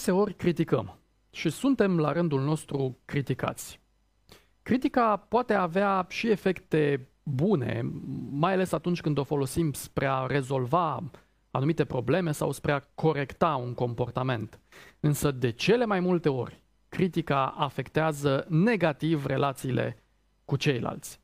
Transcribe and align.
Deseori 0.00 0.34
criticăm 0.34 0.98
și 1.30 1.50
suntem 1.50 1.98
la 1.98 2.12
rândul 2.12 2.40
nostru 2.40 2.98
criticați. 3.04 3.80
Critica 4.62 5.16
poate 5.16 5.54
avea 5.54 6.06
și 6.08 6.30
efecte 6.30 7.08
bune, 7.22 7.90
mai 8.30 8.52
ales 8.52 8.72
atunci 8.72 9.00
când 9.00 9.18
o 9.18 9.24
folosim 9.24 9.72
spre 9.72 10.06
a 10.06 10.26
rezolva 10.26 11.10
anumite 11.50 11.84
probleme 11.84 12.32
sau 12.32 12.52
spre 12.52 12.72
a 12.72 12.80
corecta 12.94 13.54
un 13.54 13.74
comportament. 13.74 14.60
Însă 15.00 15.30
de 15.30 15.50
cele 15.50 15.84
mai 15.84 16.00
multe 16.00 16.28
ori, 16.28 16.62
critica 16.88 17.46
afectează 17.46 18.46
negativ 18.48 19.26
relațiile 19.26 20.02
cu 20.44 20.56
ceilalți. 20.56 21.20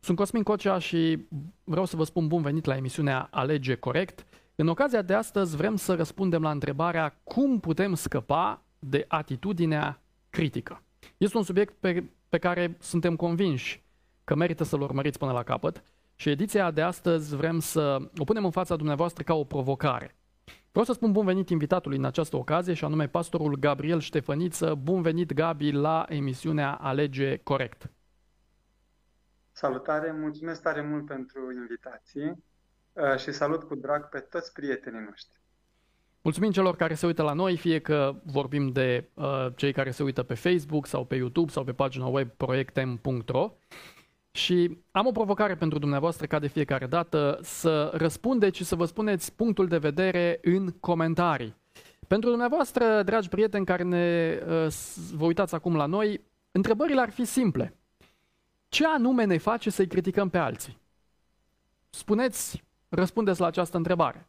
Sunt 0.00 0.16
Cosmin 0.16 0.42
Cocea 0.42 0.78
și 0.78 1.26
vreau 1.64 1.84
să 1.84 1.96
vă 1.96 2.04
spun 2.04 2.28
bun 2.28 2.42
venit 2.42 2.64
la 2.64 2.76
emisiunea 2.76 3.28
Alege 3.30 3.74
Corect. 3.74 4.26
În 4.54 4.68
ocazia 4.68 5.02
de 5.02 5.14
astăzi 5.14 5.56
vrem 5.56 5.76
să 5.76 5.94
răspundem 5.94 6.42
la 6.42 6.50
întrebarea 6.50 7.20
cum 7.24 7.60
putem 7.60 7.94
scăpa 7.94 8.62
de 8.78 9.04
atitudinea 9.08 10.02
critică. 10.30 10.82
Este 11.16 11.36
un 11.36 11.42
subiect 11.42 11.74
pe, 11.80 12.04
pe 12.28 12.38
care 12.38 12.76
suntem 12.80 13.16
convinși 13.16 13.84
că 14.24 14.34
merită 14.34 14.64
să-l 14.64 14.80
urmăriți 14.80 15.18
până 15.18 15.32
la 15.32 15.42
capăt 15.42 15.82
și 16.14 16.30
ediția 16.30 16.70
de 16.70 16.82
astăzi 16.82 17.36
vrem 17.36 17.58
să 17.58 18.10
o 18.16 18.24
punem 18.24 18.44
în 18.44 18.50
fața 18.50 18.76
dumneavoastră 18.76 19.22
ca 19.22 19.34
o 19.34 19.44
provocare. 19.44 20.16
Vreau 20.70 20.84
să 20.84 20.92
spun 20.92 21.12
bun 21.12 21.24
venit 21.24 21.48
invitatului 21.48 21.98
în 21.98 22.04
această 22.04 22.36
ocazie 22.36 22.74
și 22.74 22.84
anume 22.84 23.08
pastorul 23.08 23.56
Gabriel 23.56 24.00
Ștefăniță. 24.00 24.74
Bun 24.74 25.02
venit, 25.02 25.32
Gabi, 25.32 25.70
la 25.70 26.04
emisiunea 26.08 26.74
Alege 26.74 27.36
Corect. 27.36 27.90
Salutare, 29.52 30.12
mulțumesc 30.12 30.62
tare 30.62 30.82
mult 30.82 31.06
pentru 31.06 31.40
invitație 31.52 32.30
uh, 32.30 32.51
și 33.16 33.32
salut 33.32 33.62
cu 33.62 33.74
drag 33.74 34.08
pe 34.08 34.18
toți 34.18 34.52
prietenii 34.52 35.04
noștri. 35.08 35.40
Mulțumim 36.22 36.50
celor 36.50 36.76
care 36.76 36.94
se 36.94 37.06
uită 37.06 37.22
la 37.22 37.32
noi, 37.32 37.56
fie 37.56 37.78
că 37.78 38.14
vorbim 38.24 38.72
de 38.72 39.08
uh, 39.14 39.46
cei 39.56 39.72
care 39.72 39.90
se 39.90 40.02
uită 40.02 40.22
pe 40.22 40.34
Facebook 40.34 40.86
sau 40.86 41.04
pe 41.04 41.14
YouTube 41.14 41.50
sau 41.50 41.64
pe 41.64 41.72
pagina 41.72 42.06
web 42.06 42.28
proiectem.ro. 42.28 43.52
Și 44.30 44.78
am 44.90 45.06
o 45.06 45.10
provocare 45.10 45.54
pentru 45.54 45.78
dumneavoastră, 45.78 46.26
ca 46.26 46.38
de 46.38 46.46
fiecare 46.46 46.86
dată, 46.86 47.38
să 47.42 47.90
răspundeți 47.94 48.56
și 48.56 48.64
să 48.64 48.74
vă 48.74 48.84
spuneți 48.84 49.34
punctul 49.34 49.68
de 49.68 49.78
vedere 49.78 50.38
în 50.42 50.70
comentarii. 50.70 51.56
Pentru 52.06 52.28
dumneavoastră, 52.28 53.02
dragi 53.02 53.28
prieteni 53.28 53.64
care 53.64 53.82
ne 53.82 54.38
uh, 54.46 54.66
vă 55.14 55.24
uitați 55.24 55.54
acum 55.54 55.76
la 55.76 55.86
noi, 55.86 56.24
întrebările 56.50 57.00
ar 57.00 57.10
fi 57.10 57.24
simple. 57.24 57.76
Ce 58.68 58.86
anume 58.86 59.24
ne 59.24 59.38
face 59.38 59.70
să-i 59.70 59.86
criticăm 59.86 60.28
pe 60.28 60.38
alții? 60.38 60.78
Spuneți, 61.90 62.64
răspundeți 62.94 63.40
la 63.40 63.46
această 63.46 63.76
întrebare. 63.76 64.28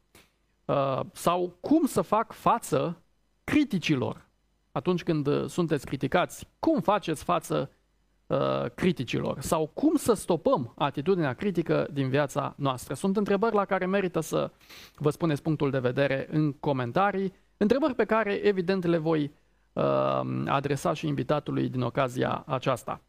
Uh, 0.66 1.00
sau 1.12 1.58
cum 1.62 1.86
să 1.86 2.02
fac 2.02 2.32
față 2.32 3.02
criticilor 3.44 4.28
atunci 4.72 5.04
când 5.04 5.28
uh, 5.28 5.46
sunteți 5.46 5.86
criticați? 5.86 6.48
Cum 6.60 6.82
faceți 6.82 7.24
față 7.24 7.72
uh, 8.28 8.66
criticilor? 8.76 9.42
Sau 9.42 9.68
cum 9.74 9.96
să 9.96 10.14
stopăm 10.14 10.74
atitudinea 10.78 11.34
critică 11.34 11.88
din 11.92 12.10
viața 12.10 12.54
noastră? 12.58 12.94
Sunt 12.94 13.18
întrebări 13.18 13.56
la 13.56 13.66
care 13.66 13.86
merită 13.86 14.20
să 14.20 14.52
vă 14.96 15.10
spuneți 15.10 15.42
punctul 15.42 15.70
de 15.72 15.80
vedere 15.80 16.28
în 16.32 16.54
comentarii, 16.54 17.34
întrebări 17.58 17.96
pe 17.96 18.06
care 18.06 18.34
evident 18.34 18.86
le 18.86 18.98
voi 18.98 19.32
uh, 19.74 20.22
adresa 20.46 20.94
și 20.94 21.08
invitatului 21.08 21.70
din 21.70 21.82
ocazia 21.82 22.44
aceasta. 22.48 23.02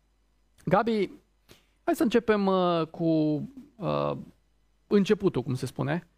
Gabi, 0.64 1.10
hai 1.84 1.94
să 1.94 2.02
începem 2.02 2.46
uh, 2.46 2.86
cu 2.90 3.04
uh, 3.76 4.12
începutul, 4.96 5.42
cum 5.42 5.54
se 5.54 5.66
spune. 5.66 6.08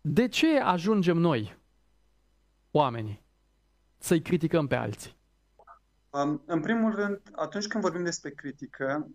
De 0.00 0.28
ce 0.28 0.58
ajungem 0.58 1.16
noi, 1.16 1.58
oamenii, 2.70 3.24
să-i 3.98 4.22
criticăm 4.22 4.66
pe 4.66 4.74
alții? 4.74 5.16
În 6.46 6.60
primul 6.60 6.94
rând, 6.94 7.20
atunci 7.32 7.66
când 7.66 7.82
vorbim 7.82 8.04
despre 8.04 8.30
critică, 8.30 9.08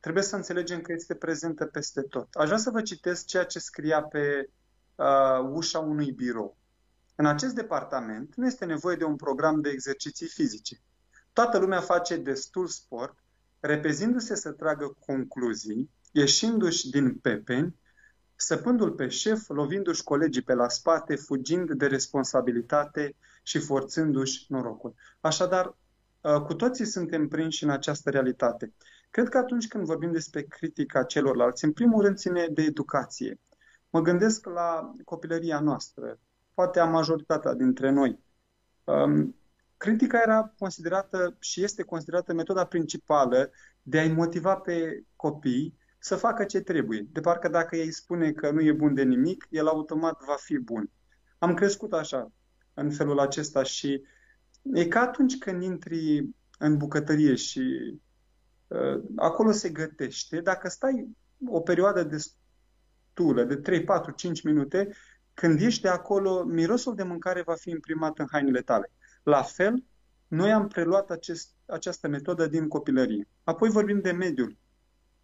trebuie 0.00 0.22
să 0.22 0.36
înțelegem 0.36 0.80
că 0.80 0.92
este 0.92 1.14
prezentă 1.14 1.66
peste 1.66 2.02
tot. 2.02 2.34
Aș 2.34 2.46
vrea 2.46 2.58
să 2.58 2.70
vă 2.70 2.82
citesc 2.82 3.26
ceea 3.26 3.44
ce 3.44 3.58
scria 3.58 4.02
pe 4.02 4.50
uh, 4.94 5.50
ușa 5.52 5.78
unui 5.78 6.12
birou. 6.12 6.56
În 7.14 7.26
acest 7.26 7.54
departament 7.54 8.34
nu 8.34 8.46
este 8.46 8.64
nevoie 8.64 8.96
de 8.96 9.04
un 9.04 9.16
program 9.16 9.60
de 9.60 9.68
exerciții 9.68 10.26
fizice. 10.26 10.80
Toată 11.32 11.58
lumea 11.58 11.80
face 11.80 12.16
destul 12.16 12.66
sport, 12.66 13.18
repezindu-se 13.60 14.34
să 14.34 14.52
tragă 14.52 14.96
concluzii, 15.06 15.90
ieșindu-și 16.12 16.90
din 16.90 17.14
pepeni, 17.14 17.74
săpându-l 18.40 18.90
pe 18.90 19.08
șef, 19.08 19.48
lovindu-și 19.48 20.02
colegii 20.02 20.42
pe 20.42 20.54
la 20.54 20.68
spate, 20.68 21.16
fugind 21.16 21.70
de 21.72 21.86
responsabilitate 21.86 23.16
și 23.42 23.58
forțându-și 23.58 24.44
norocul. 24.48 24.94
Așadar, 25.20 25.76
Uh, 26.20 26.42
cu 26.42 26.54
toții 26.54 26.84
suntem 26.84 27.28
prinși 27.28 27.64
în 27.64 27.70
această 27.70 28.10
realitate. 28.10 28.72
Cred 29.10 29.28
că 29.28 29.38
atunci 29.38 29.68
când 29.68 29.84
vorbim 29.84 30.12
despre 30.12 30.42
critica 30.42 31.02
celorlalți, 31.02 31.64
în 31.64 31.72
primul 31.72 32.02
rând 32.02 32.16
ține 32.16 32.46
de 32.46 32.62
educație. 32.62 33.40
Mă 33.90 34.00
gândesc 34.00 34.46
la 34.46 34.94
copilăria 35.04 35.60
noastră, 35.60 36.18
poate 36.54 36.80
a 36.80 36.84
majoritatea 36.84 37.54
dintre 37.54 37.90
noi. 37.90 38.18
Um, 38.84 39.36
critica 39.76 40.20
era 40.22 40.54
considerată 40.58 41.36
și 41.38 41.62
este 41.62 41.82
considerată 41.82 42.32
metoda 42.32 42.64
principală 42.64 43.50
de 43.82 43.98
a-i 43.98 44.12
motiva 44.12 44.56
pe 44.56 45.04
copii 45.16 45.78
să 45.98 46.16
facă 46.16 46.44
ce 46.44 46.60
trebuie. 46.60 47.06
De 47.12 47.20
parcă 47.20 47.48
dacă 47.48 47.76
ei 47.76 47.90
spune 47.92 48.32
că 48.32 48.50
nu 48.50 48.60
e 48.60 48.72
bun 48.72 48.94
de 48.94 49.02
nimic, 49.02 49.46
el 49.50 49.66
automat 49.66 50.24
va 50.24 50.36
fi 50.38 50.58
bun. 50.58 50.90
Am 51.38 51.54
crescut 51.54 51.92
așa, 51.92 52.32
în 52.74 52.90
felul 52.90 53.18
acesta 53.18 53.62
și 53.62 54.02
E 54.72 54.86
ca 54.86 55.00
atunci 55.00 55.38
când 55.38 55.62
intri 55.62 56.28
în 56.58 56.76
bucătărie 56.76 57.34
și 57.34 57.94
uh, 58.66 59.02
acolo 59.16 59.50
se 59.50 59.68
gătește, 59.68 60.40
dacă 60.40 60.68
stai 60.68 61.16
o 61.46 61.60
perioadă 61.60 62.02
destulă, 62.02 63.44
de 63.44 63.56
3, 63.56 63.84
4, 63.84 64.10
5 64.10 64.42
minute, 64.42 64.88
când 65.34 65.60
ești 65.60 65.82
de 65.82 65.88
acolo, 65.88 66.44
mirosul 66.44 66.94
de 66.94 67.02
mâncare 67.02 67.42
va 67.42 67.54
fi 67.54 67.70
imprimat 67.70 68.18
în 68.18 68.26
hainele 68.30 68.60
tale. 68.60 68.92
La 69.22 69.42
fel, 69.42 69.84
noi 70.28 70.52
am 70.52 70.68
preluat 70.68 71.10
acest, 71.10 71.54
această 71.66 72.08
metodă 72.08 72.46
din 72.46 72.68
copilărie. 72.68 73.28
Apoi 73.44 73.68
vorbim 73.68 74.00
de 74.00 74.10
mediul 74.10 74.56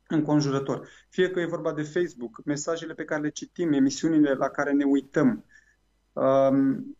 înconjurător. 0.08 0.88
Fie 1.08 1.30
că 1.30 1.40
e 1.40 1.46
vorba 1.46 1.72
de 1.72 1.82
Facebook, 1.82 2.44
mesajele 2.44 2.94
pe 2.94 3.04
care 3.04 3.22
le 3.22 3.28
citim, 3.28 3.72
emisiunile 3.72 4.32
la 4.32 4.48
care 4.48 4.72
ne 4.72 4.84
uităm. 4.84 5.44
Um, 6.12 6.96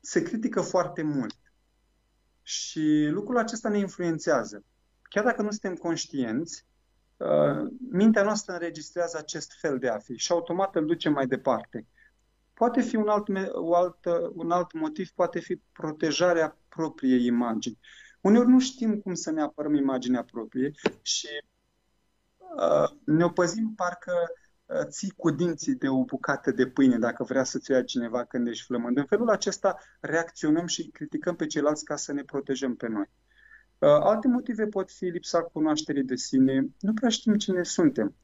se 0.00 0.22
critică 0.22 0.60
foarte 0.60 1.02
mult. 1.02 1.36
Și 2.42 3.06
lucrul 3.10 3.38
acesta 3.38 3.68
ne 3.68 3.78
influențează. 3.78 4.64
Chiar 5.02 5.24
dacă 5.24 5.42
nu 5.42 5.50
suntem 5.50 5.74
conștienți, 5.74 6.66
uh, 7.16 7.68
mintea 7.90 8.22
noastră 8.22 8.52
înregistrează 8.52 9.18
acest 9.18 9.52
fel 9.60 9.78
de 9.78 9.88
a 9.88 9.98
fi 9.98 10.16
și 10.16 10.32
automat 10.32 10.74
îl 10.76 10.86
duce 10.86 11.08
mai 11.08 11.26
departe. 11.26 11.86
Poate 12.54 12.80
fi 12.80 12.96
un 12.96 13.08
alt, 13.08 13.26
o 13.52 13.74
altă, 13.74 14.32
un 14.34 14.50
alt 14.50 14.72
motiv, 14.72 15.10
poate 15.10 15.40
fi 15.40 15.56
protejarea 15.72 16.58
propriei 16.68 17.24
imagini. 17.24 17.78
Uneori 18.20 18.48
nu 18.48 18.60
știm 18.60 19.00
cum 19.00 19.14
să 19.14 19.30
ne 19.30 19.42
apărăm 19.42 19.74
imaginea 19.74 20.24
proprie 20.24 20.70
și 21.02 21.26
uh, 21.26 21.51
ne 23.04 23.28
păzim 23.28 23.72
parcă 23.76 24.12
ții 24.84 25.10
cu 25.16 25.30
dinții 25.30 25.74
de 25.74 25.88
o 25.88 26.04
bucată 26.04 26.50
de 26.50 26.66
pâine 26.66 26.98
dacă 26.98 27.24
vrea 27.24 27.44
să-ți 27.44 27.70
ia 27.70 27.82
cineva 27.82 28.24
când 28.24 28.46
ești 28.46 28.64
flămând. 28.64 28.96
În 28.96 29.04
felul 29.04 29.28
acesta 29.28 29.78
reacționăm 30.00 30.66
și 30.66 30.88
criticăm 30.88 31.36
pe 31.36 31.46
ceilalți 31.46 31.84
ca 31.84 31.96
să 31.96 32.12
ne 32.12 32.22
protejăm 32.22 32.76
pe 32.76 32.88
noi. 32.88 33.10
Uh, 33.78 33.88
alte 33.88 34.28
motive 34.28 34.66
pot 34.66 34.90
fi 34.90 35.04
lipsa 35.04 35.42
cunoașterii 35.42 36.02
de 36.02 36.16
sine. 36.16 36.66
Nu 36.80 36.92
prea 36.92 37.08
știm 37.08 37.34
cine 37.34 37.62
suntem. 37.62 38.16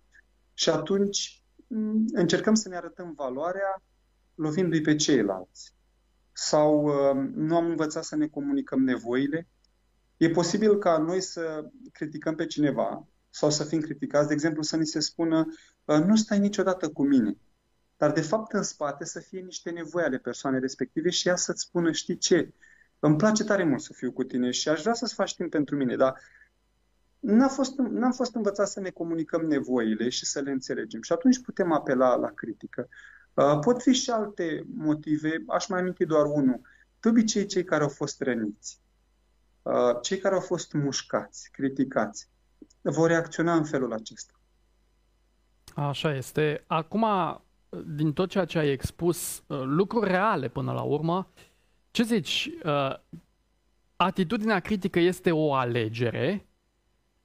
Și 0.54 0.70
atunci 0.70 1.42
mm, 1.66 2.04
încercăm 2.12 2.54
să 2.54 2.68
ne 2.68 2.76
arătăm 2.76 3.12
valoarea 3.16 3.82
lovindu-i 4.34 4.80
pe 4.80 4.94
ceilalți. 4.94 5.74
Sau 6.32 6.84
uh, 6.84 7.28
nu 7.34 7.56
am 7.56 7.66
învățat 7.66 8.04
să 8.04 8.16
ne 8.16 8.26
comunicăm 8.26 8.82
nevoile. 8.82 9.48
E 10.16 10.30
posibil 10.30 10.78
ca 10.78 10.98
noi 10.98 11.20
să 11.20 11.70
criticăm 11.92 12.34
pe 12.34 12.46
cineva 12.46 13.08
sau 13.30 13.50
să 13.50 13.64
fim 13.64 13.80
criticați, 13.80 14.28
de 14.28 14.32
exemplu, 14.32 14.62
să 14.62 14.76
ni 14.76 14.86
se 14.86 15.00
spună 15.00 15.46
nu 15.84 16.16
stai 16.16 16.38
niciodată 16.38 16.88
cu 16.88 17.06
mine. 17.06 17.36
Dar, 17.96 18.12
de 18.12 18.20
fapt, 18.20 18.52
în 18.52 18.62
spate 18.62 19.04
să 19.04 19.20
fie 19.20 19.40
niște 19.40 19.70
nevoi 19.70 20.02
ale 20.02 20.18
persoanei 20.18 20.60
respective 20.60 21.10
și 21.10 21.28
ea 21.28 21.36
să-ți 21.36 21.62
spună, 21.62 21.92
știi 21.92 22.16
ce, 22.16 22.52
îmi 22.98 23.16
place 23.16 23.44
tare 23.44 23.64
mult 23.64 23.80
să 23.80 23.92
fiu 23.92 24.12
cu 24.12 24.24
tine 24.24 24.50
și 24.50 24.68
aș 24.68 24.80
vrea 24.80 24.94
să-ți 24.94 25.14
faci 25.14 25.34
timp 25.34 25.50
pentru 25.50 25.76
mine, 25.76 25.96
dar 25.96 26.20
n-am 27.18 27.48
fost, 27.48 27.78
n-am 27.78 28.12
fost 28.12 28.34
învățat 28.34 28.68
să 28.68 28.80
ne 28.80 28.90
comunicăm 28.90 29.46
nevoile 29.46 30.08
și 30.08 30.26
să 30.26 30.40
le 30.40 30.50
înțelegem. 30.50 31.02
Și 31.02 31.12
atunci 31.12 31.42
putem 31.42 31.72
apela 31.72 32.14
la 32.14 32.28
critică. 32.28 32.88
Pot 33.60 33.82
fi 33.82 33.92
și 33.92 34.10
alte 34.10 34.64
motive, 34.74 35.44
aș 35.46 35.66
mai 35.66 35.80
aminti 35.80 36.04
doar 36.04 36.24
unul. 36.24 36.60
De 37.00 37.08
obicei, 37.08 37.46
cei 37.46 37.64
care 37.64 37.82
au 37.82 37.88
fost 37.88 38.20
răniți, 38.20 38.80
cei 40.02 40.18
care 40.18 40.34
au 40.34 40.40
fost 40.40 40.72
mușcați, 40.72 41.48
criticați, 41.52 42.28
vor 42.82 43.08
reacționa 43.08 43.54
în 43.54 43.64
felul 43.64 43.92
acesta. 43.92 44.32
Așa 45.74 46.14
este. 46.14 46.64
Acum, 46.66 47.06
din 47.86 48.12
tot 48.12 48.28
ceea 48.28 48.44
ce 48.44 48.58
ai 48.58 48.68
expus, 48.68 49.42
lucruri 49.46 50.10
reale 50.10 50.48
până 50.48 50.72
la 50.72 50.82
urmă, 50.82 51.28
Ce 51.90 52.02
zici? 52.02 52.50
Uh, 52.64 52.94
atitudinea 53.96 54.60
critică 54.60 54.98
este 54.98 55.32
o 55.32 55.54
alegere 55.54 56.46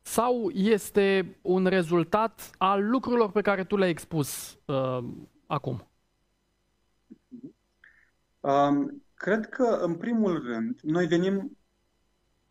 sau 0.01 0.49
este 0.49 1.37
un 1.41 1.65
rezultat 1.65 2.49
al 2.57 2.89
lucrurilor 2.89 3.31
pe 3.31 3.41
care 3.41 3.63
tu 3.63 3.77
le-ai 3.77 3.89
expus 3.89 4.59
uh, 4.65 5.03
acum? 5.47 5.87
Um, 8.39 9.03
cred 9.13 9.49
că, 9.49 9.63
în 9.63 9.95
primul 9.95 10.43
rând, 10.43 10.79
noi 10.81 11.05
venim 11.05 11.57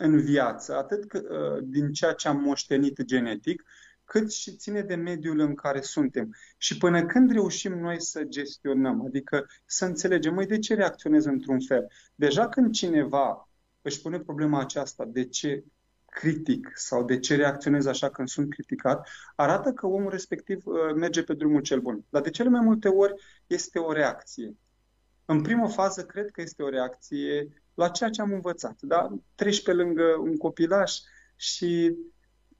în 0.03 0.21
viață, 0.21 0.77
atât 0.77 1.05
că, 1.05 1.19
uh, 1.19 1.65
din 1.69 1.93
ceea 1.93 2.13
ce 2.13 2.29
am 2.29 2.41
moștenit 2.41 3.03
genetic, 3.03 3.65
cât 4.05 4.33
și 4.33 4.57
ține 4.57 4.81
de 4.81 4.95
mediul 4.95 5.39
în 5.39 5.55
care 5.55 5.81
suntem. 5.81 6.35
Și 6.57 6.77
până 6.77 7.07
când 7.07 7.31
reușim 7.31 7.79
noi 7.79 8.01
să 8.01 8.23
gestionăm, 8.25 9.05
adică 9.07 9.47
să 9.67 9.85
înțelegem, 9.85 10.35
măi, 10.35 10.47
de 10.47 10.59
ce 10.59 10.75
reacționez 10.75 11.25
într-un 11.25 11.61
fel? 11.61 11.91
Deja 12.15 12.49
când 12.49 12.73
cineva 12.73 13.49
își 13.83 14.01
pune 14.01 14.19
problema 14.19 14.61
aceasta, 14.61 15.05
de 15.05 15.25
ce 15.25 15.65
critic 16.07 16.71
sau 16.75 17.05
de 17.05 17.19
ce 17.19 17.37
reacționez 17.37 17.87
așa 17.87 18.11
când 18.11 18.29
sunt 18.29 18.51
criticat, 18.51 19.09
arată 19.37 19.73
că 19.73 19.87
omul 19.87 20.11
respectiv 20.11 20.67
uh, 20.67 20.75
merge 20.95 21.23
pe 21.23 21.35
drumul 21.35 21.61
cel 21.61 21.81
bun. 21.81 22.05
Dar 22.09 22.23
de 22.23 22.31
cele 22.31 22.49
mai 22.49 22.61
multe 22.65 22.89
ori 22.89 23.15
este 23.47 23.79
o 23.79 23.93
reacție. 23.93 24.57
În 25.25 25.43
primă 25.43 25.69
fază, 25.69 26.05
cred 26.05 26.31
că 26.31 26.41
este 26.41 26.63
o 26.63 26.69
reacție 26.69 27.62
la 27.75 27.89
ceea 27.89 28.11
ce 28.11 28.21
am 28.21 28.33
învățat. 28.33 28.77
Da? 28.81 29.17
Treci 29.35 29.63
pe 29.63 29.73
lângă 29.73 30.05
un 30.21 30.37
copilaș 30.37 30.99
și 31.37 31.97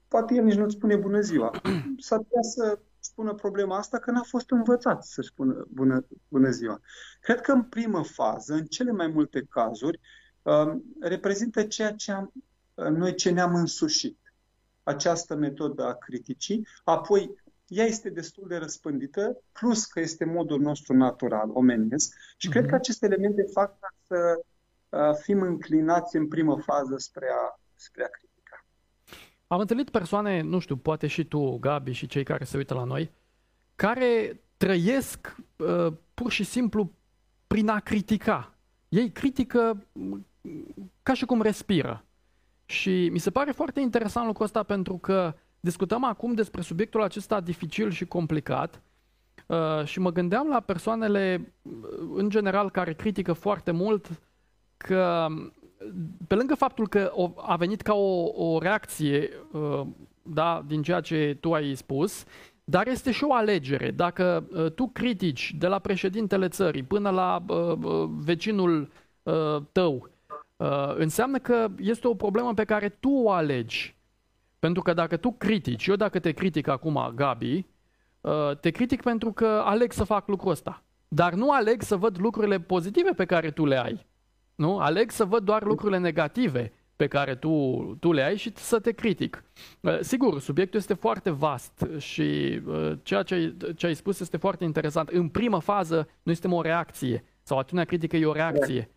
poate 0.07 0.33
el 0.35 0.43
nici 0.43 0.55
nu-ți 0.55 0.75
spune 0.75 0.95
bună 0.95 1.19
ziua. 1.19 1.51
S-ar 1.97 2.17
putea 2.17 2.41
să 2.41 2.79
spună 2.99 3.33
problema 3.33 3.77
asta 3.77 3.99
că 3.99 4.11
n-a 4.11 4.23
fost 4.23 4.51
învățat 4.51 5.03
să 5.03 5.21
spună 5.21 5.65
bună, 5.69 6.05
bună 6.27 6.49
ziua. 6.49 6.79
Cred 7.21 7.41
că 7.41 7.51
în 7.51 7.63
primă 7.63 8.03
fază, 8.03 8.53
în 8.53 8.65
cele 8.65 8.91
mai 8.91 9.07
multe 9.07 9.45
cazuri, 9.49 9.99
um, 10.41 10.83
reprezintă 10.99 11.63
ceea 11.63 11.91
ce 11.91 12.11
am, 12.11 12.31
uh, 12.73 12.85
noi 12.85 13.15
ce 13.15 13.29
ne-am 13.29 13.55
însușit. 13.55 14.17
Această 14.83 15.35
metodă 15.35 15.85
a 15.85 15.93
criticii, 15.93 16.67
apoi 16.83 17.41
ea 17.67 17.85
este 17.85 18.09
destul 18.09 18.47
de 18.47 18.55
răspândită, 18.55 19.41
plus 19.51 19.85
că 19.85 19.99
este 19.99 20.25
modul 20.25 20.59
nostru 20.59 20.93
natural, 20.93 21.49
omenesc, 21.53 22.15
și 22.37 22.47
mm-hmm. 22.47 22.51
cred 22.51 22.63
că 22.63 22.69
mhm. 22.69 22.79
aceste 22.79 23.05
elemente 23.05 23.43
fac 23.51 23.77
să 24.07 24.35
uh, 24.37 24.45
fim 25.21 25.41
înclinați 25.41 26.15
în 26.15 26.27
primă 26.27 26.57
fază 26.57 26.95
spre 26.97 27.25
a, 27.25 27.59
spre 27.75 28.03
a 28.03 28.07
critica. 28.07 28.65
Am 29.47 29.59
întâlnit 29.59 29.89
persoane, 29.89 30.41
nu 30.41 30.59
știu, 30.59 30.75
poate 30.75 31.07
și 31.07 31.25
tu, 31.25 31.57
Gabi, 31.57 31.91
și 31.91 32.07
cei 32.07 32.23
care 32.23 32.43
se 32.43 32.57
uită 32.57 32.73
la 32.73 32.83
noi, 32.83 33.11
care 33.75 34.41
trăiesc 34.57 35.35
uh, 35.55 35.93
pur 36.13 36.31
și 36.31 36.43
simplu 36.43 36.91
prin 37.47 37.69
a 37.69 37.79
critica. 37.79 38.53
Ei 38.89 39.11
critică 39.11 39.85
ca 41.03 41.13
și 41.13 41.25
cum 41.25 41.41
respiră. 41.41 42.05
Și 42.65 43.09
mi 43.11 43.19
se 43.19 43.31
pare 43.31 43.51
foarte 43.51 43.79
interesant 43.79 44.25
lucrul 44.25 44.45
ăsta 44.45 44.63
pentru 44.63 44.97
că 44.97 45.33
discutăm 45.59 46.03
acum 46.03 46.33
despre 46.33 46.61
subiectul 46.61 47.01
acesta 47.01 47.39
dificil 47.39 47.91
și 47.91 48.05
complicat 48.05 48.81
uh, 49.47 49.85
și 49.85 49.99
mă 49.99 50.11
gândeam 50.11 50.47
la 50.47 50.59
persoanele, 50.59 51.53
uh, 51.61 51.71
în 52.13 52.29
general, 52.29 52.71
care 52.71 52.93
critică 52.93 53.33
foarte 53.33 53.71
mult 53.71 54.09
că, 54.83 55.27
pe 56.27 56.35
lângă 56.35 56.55
faptul 56.55 56.87
că 56.87 57.11
a 57.35 57.55
venit 57.55 57.81
ca 57.81 57.93
o, 57.93 58.31
o 58.45 58.59
reacție 58.59 59.29
uh, 59.51 59.81
da, 60.21 60.63
din 60.67 60.81
ceea 60.81 61.01
ce 61.01 61.37
tu 61.39 61.53
ai 61.53 61.75
spus, 61.75 62.23
dar 62.63 62.87
este 62.87 63.11
și 63.11 63.23
o 63.23 63.33
alegere. 63.33 63.91
Dacă 63.91 64.47
tu 64.75 64.87
critici 64.87 65.55
de 65.57 65.67
la 65.67 65.79
președintele 65.79 66.47
țării 66.47 66.83
până 66.83 67.09
la 67.09 67.43
vecinul 68.17 68.91
tău, 69.71 70.09
înseamnă 70.95 71.37
că 71.37 71.67
este 71.79 72.07
o 72.07 72.13
problemă 72.13 72.53
pe 72.53 72.63
care 72.63 72.89
tu 72.89 73.09
o 73.09 73.31
alegi. 73.31 73.95
Pentru 74.63 74.81
că 74.81 74.93
dacă 74.93 75.17
tu 75.17 75.31
critici, 75.31 75.87
eu 75.87 75.95
dacă 75.95 76.19
te 76.19 76.31
critic 76.31 76.67
acum, 76.67 77.11
Gabi, 77.15 77.65
uh, 78.21 78.57
te 78.59 78.69
critic 78.69 79.01
pentru 79.01 79.31
că 79.31 79.61
aleg 79.65 79.91
să 79.91 80.03
fac 80.03 80.27
lucrul 80.27 80.51
ăsta. 80.51 80.83
Dar 81.07 81.33
nu 81.33 81.51
aleg 81.51 81.81
să 81.81 81.95
văd 81.95 82.19
lucrurile 82.19 82.59
pozitive 82.59 83.11
pe 83.11 83.25
care 83.25 83.51
tu 83.51 83.65
le 83.65 83.77
ai. 83.83 84.05
Nu? 84.55 84.77
Aleg 84.77 85.11
să 85.11 85.25
văd 85.25 85.43
doar 85.43 85.63
lucrurile 85.63 85.97
negative 85.97 86.73
pe 86.95 87.07
care 87.07 87.35
tu, 87.35 87.79
tu 87.99 88.11
le 88.11 88.23
ai 88.23 88.37
și 88.37 88.51
să 88.55 88.79
te 88.79 88.91
critic. 88.91 89.43
Uh, 89.79 89.99
sigur, 89.99 90.39
subiectul 90.39 90.79
este 90.79 90.93
foarte 90.93 91.29
vast 91.29 91.87
și 91.97 92.61
uh, 92.65 92.91
ceea 93.03 93.23
ce 93.23 93.33
ai, 93.33 93.57
ce 93.75 93.85
ai 93.85 93.93
spus 93.95 94.19
este 94.19 94.37
foarte 94.37 94.63
interesant. 94.63 95.09
În 95.09 95.29
primă 95.29 95.59
fază, 95.59 96.07
noi 96.23 96.35
suntem 96.35 96.53
o 96.53 96.61
reacție 96.61 97.23
sau 97.41 97.57
atitudinea 97.57 97.85
critică 97.87 98.17
e 98.17 98.25
o 98.25 98.33
reacție 98.33 98.89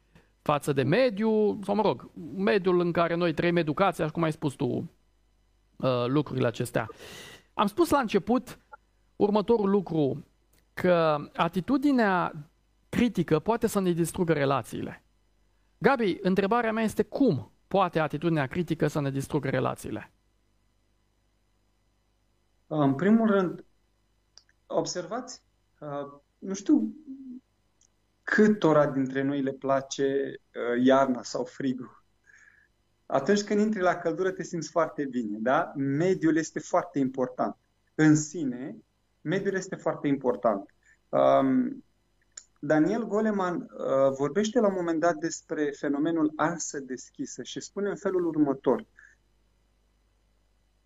față 0.43 0.73
de 0.73 0.83
mediu, 0.83 1.59
sau 1.65 1.75
mă 1.75 1.83
rog, 1.83 2.11
mediul 2.37 2.81
în 2.81 2.93
care 2.93 3.15
noi 3.15 3.35
trăim 3.35 3.57
educația, 3.57 4.05
așa 4.05 4.13
cum 4.13 4.23
ai 4.23 4.33
spus 4.33 4.55
tu, 4.55 4.91
Uh, 5.77 6.05
lucrurile 6.07 6.47
acestea. 6.47 6.89
Am 7.55 7.67
spus 7.67 7.91
la 7.91 7.99
început 7.99 8.59
următorul 9.17 9.71
lucru, 9.71 10.27
că 10.75 11.17
atitudinea 11.35 12.33
critică 12.89 13.39
poate 13.39 13.67
să 13.67 13.81
ne 13.81 13.91
distrugă 13.91 14.33
relațiile. 14.33 15.05
Gabi, 15.79 16.19
întrebarea 16.21 16.73
mea 16.73 16.85
este 16.85 17.03
cum 17.03 17.53
poate 17.67 17.99
atitudinea 17.99 18.47
critică 18.47 18.87
să 18.87 19.01
ne 19.01 19.11
distrugă 19.11 19.49
relațiile? 19.49 20.13
În 22.67 22.95
primul 22.95 23.31
rând, 23.31 23.65
observați, 24.67 25.43
uh, 25.79 26.21
nu 26.39 26.55
știu 26.55 26.95
câtora 28.23 28.87
dintre 28.87 29.23
noi 29.23 29.43
le 29.43 29.53
place 29.53 30.05
uh, 30.15 30.85
iarna 30.85 31.23
sau 31.23 31.45
frigul. 31.45 32.05
Atunci 33.07 33.43
când 33.43 33.61
intri 33.61 33.81
la 33.81 33.97
căldură 33.97 34.31
te 34.31 34.43
simți 34.43 34.71
foarte 34.71 35.05
bine, 35.05 35.39
da? 35.39 35.73
Mediul 35.77 36.37
este 36.37 36.59
foarte 36.59 36.99
important. 36.99 37.57
În 37.95 38.17
sine, 38.17 38.77
mediul 39.21 39.55
este 39.55 39.77
foarte 39.77 40.09
important. 40.09 40.75
Um, 41.09 41.85
Daniel 42.61 43.07
Goleman 43.07 43.55
uh, 43.55 44.17
vorbește 44.17 44.61
la 44.61 44.67
un 44.67 44.75
moment 44.77 45.01
dat 45.01 45.15
despre 45.15 45.71
fenomenul 45.71 46.33
ansă 46.37 46.81
deschisă 46.81 47.43
și 47.43 47.61
spune 47.61 47.89
în 47.89 47.97
felul 47.97 48.27
următor. 48.27 48.87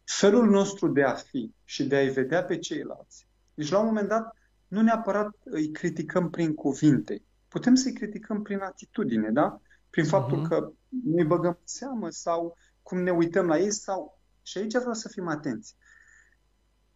Felul 0.04 0.50
nostru 0.50 0.88
de 0.88 1.02
a 1.02 1.14
fi 1.14 1.54
și 1.64 1.86
de 1.86 1.96
a-i 1.96 2.08
vedea 2.08 2.44
pe 2.44 2.58
ceilalți. 2.58 3.26
Deci, 3.54 3.70
la 3.70 3.78
un 3.78 3.86
moment 3.86 4.08
dat, 4.08 4.36
nu 4.68 4.82
neapărat 4.82 5.36
îi 5.44 5.70
criticăm 5.70 6.30
prin 6.30 6.54
cuvinte. 6.54 7.22
Putem 7.48 7.74
să-i 7.74 7.92
criticăm 7.92 8.42
prin 8.42 8.58
atitudine, 8.58 9.30
da? 9.30 9.60
Prin 9.90 10.04
faptul 10.04 10.44
uh-huh. 10.44 10.48
că 10.48 10.72
noi 11.04 11.24
băgăm 11.24 11.58
seamă 11.64 12.10
sau 12.10 12.56
cum 12.82 13.02
ne 13.02 13.10
uităm 13.10 13.46
la 13.46 13.58
ei 13.58 13.70
sau... 13.70 14.20
Și 14.42 14.58
aici 14.58 14.76
vreau 14.76 14.92
să 14.92 15.08
fim 15.08 15.28
atenți. 15.28 15.76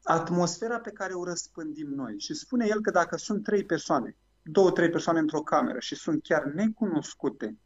Atmosfera 0.03 0.79
pe 0.79 0.91
care 0.91 1.13
o 1.13 1.25
răspândim 1.25 1.89
noi. 1.89 2.19
Și 2.19 2.35
spune 2.35 2.67
el 2.69 2.81
că 2.81 2.91
dacă 2.91 3.17
sunt 3.17 3.43
trei 3.43 3.65
persoane, 3.65 4.17
două, 4.45 4.71
trei 4.71 4.91
persoane 4.91 5.19
într-o 5.19 5.43
cameră 5.43 5.79
și 5.79 5.95
sunt 5.95 6.23
chiar 6.23 6.45
necunoscute, 6.45 7.59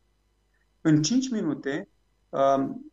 în 0.81 1.03
cinci 1.03 1.31
minute, 1.31 1.89
um, 2.29 2.93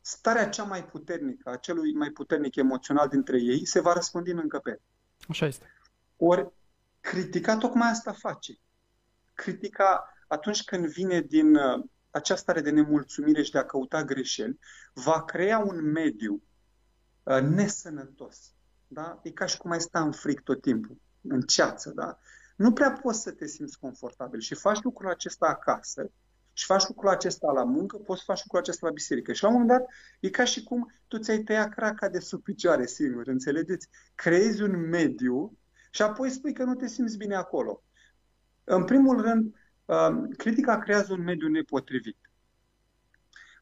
starea 0.00 0.48
cea 0.48 0.62
mai 0.62 0.84
puternică, 0.84 1.50
a 1.50 1.56
celui 1.56 1.94
mai 1.94 2.10
puternic 2.10 2.56
emoțional 2.56 3.08
dintre 3.08 3.40
ei, 3.40 3.66
se 3.66 3.80
va 3.80 3.92
răspândi 3.92 4.30
în 4.30 4.38
încăpere. 4.38 4.82
Așa 5.28 5.46
este. 5.46 5.72
Ori 6.16 6.52
critica 7.00 7.56
tocmai 7.56 7.90
asta 7.90 8.12
face. 8.12 8.58
Critica 9.34 10.14
atunci 10.26 10.64
când 10.64 10.86
vine 10.86 11.20
din 11.20 11.54
uh, 11.54 11.84
această 12.10 12.42
stare 12.42 12.60
de 12.60 12.70
nemulțumire 12.70 13.42
și 13.42 13.50
de 13.50 13.58
a 13.58 13.64
căuta 13.64 14.04
greșeli, 14.04 14.58
va 14.92 15.24
crea 15.24 15.58
un 15.58 15.90
mediu 15.90 16.42
uh, 17.22 17.40
nesănătos. 17.40 18.52
Da? 18.86 19.20
E 19.22 19.30
ca 19.30 19.46
și 19.46 19.56
cum 19.56 19.70
ai 19.70 19.80
sta 19.80 20.00
în 20.00 20.12
fric 20.12 20.40
tot 20.40 20.60
timpul, 20.60 21.00
în 21.20 21.40
ceață. 21.40 21.90
Da? 21.90 22.18
Nu 22.58 22.72
prea 22.72 22.92
poți 22.92 23.22
să 23.22 23.30
te 23.30 23.46
simți 23.46 23.78
confortabil 23.78 24.40
și 24.40 24.54
faci 24.54 24.82
lucrul 24.82 25.10
acesta 25.10 25.46
acasă 25.46 26.10
și 26.52 26.64
faci 26.64 26.86
lucrul 26.86 27.10
acesta 27.10 27.52
la 27.52 27.64
muncă, 27.64 27.96
poți 27.96 28.18
să 28.18 28.24
faci 28.26 28.42
lucrul 28.42 28.60
acesta 28.60 28.86
la 28.86 28.92
biserică. 28.92 29.32
Și 29.32 29.42
la 29.42 29.48
un 29.48 29.54
moment 29.54 29.78
dat 29.78 29.88
e 30.20 30.30
ca 30.30 30.44
și 30.44 30.62
cum 30.62 30.92
tu 31.06 31.18
ți-ai 31.18 31.38
tăiat 31.38 31.74
craca 31.74 32.08
de 32.08 32.18
sub 32.18 32.42
picioare 32.42 32.86
singur, 32.86 33.26
înțelegeți? 33.26 33.88
Creezi 34.14 34.62
un 34.62 34.88
mediu 34.88 35.58
și 35.90 36.02
apoi 36.02 36.30
spui 36.30 36.52
că 36.52 36.64
nu 36.64 36.74
te 36.74 36.86
simți 36.86 37.16
bine 37.16 37.34
acolo. 37.34 37.82
În 38.64 38.84
primul 38.84 39.20
rând, 39.20 39.54
Um, 39.88 40.28
critica 40.28 40.78
creează 40.78 41.12
un 41.12 41.22
mediu 41.22 41.48
nepotrivit. 41.48 42.16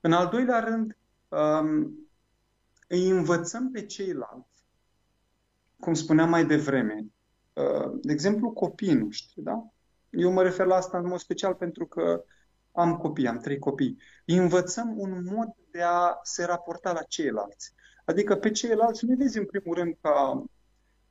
În 0.01 0.13
al 0.13 0.29
doilea 0.29 0.61
rând, 0.61 0.97
um, 1.29 1.99
îi 2.89 3.09
învățăm 3.09 3.71
pe 3.71 3.87
ceilalți, 3.87 4.65
cum 5.81 5.95
spuneam 5.95 6.29
mai 6.29 6.47
devreme, 6.47 6.95
uh, 6.95 7.07
de 8.01 8.13
exemplu 8.13 8.51
copiii 8.51 8.95
noștri, 8.95 9.43
da? 9.43 9.71
Eu 10.11 10.33
mă 10.33 10.43
refer 10.43 10.67
la 10.67 10.75
asta 10.75 10.99
în 10.99 11.07
mod 11.07 11.19
special 11.19 11.55
pentru 11.55 11.87
că 11.87 12.25
am 12.73 12.97
copii, 12.97 13.29
am 13.29 13.39
trei 13.39 13.59
copii. 13.59 13.99
Îi 14.27 14.37
învățăm 14.37 14.99
un 14.99 15.25
mod 15.25 15.49
de 15.71 15.83
a 15.83 16.19
se 16.23 16.45
raporta 16.45 16.93
la 16.93 17.03
ceilalți. 17.03 17.73
Adică 18.05 18.37
pe 18.37 18.51
ceilalți 18.51 19.05
nu 19.05 19.17
vezi 19.17 19.39
în 19.39 19.47
primul 19.47 19.77
rând 19.77 19.97
ca 20.01 20.45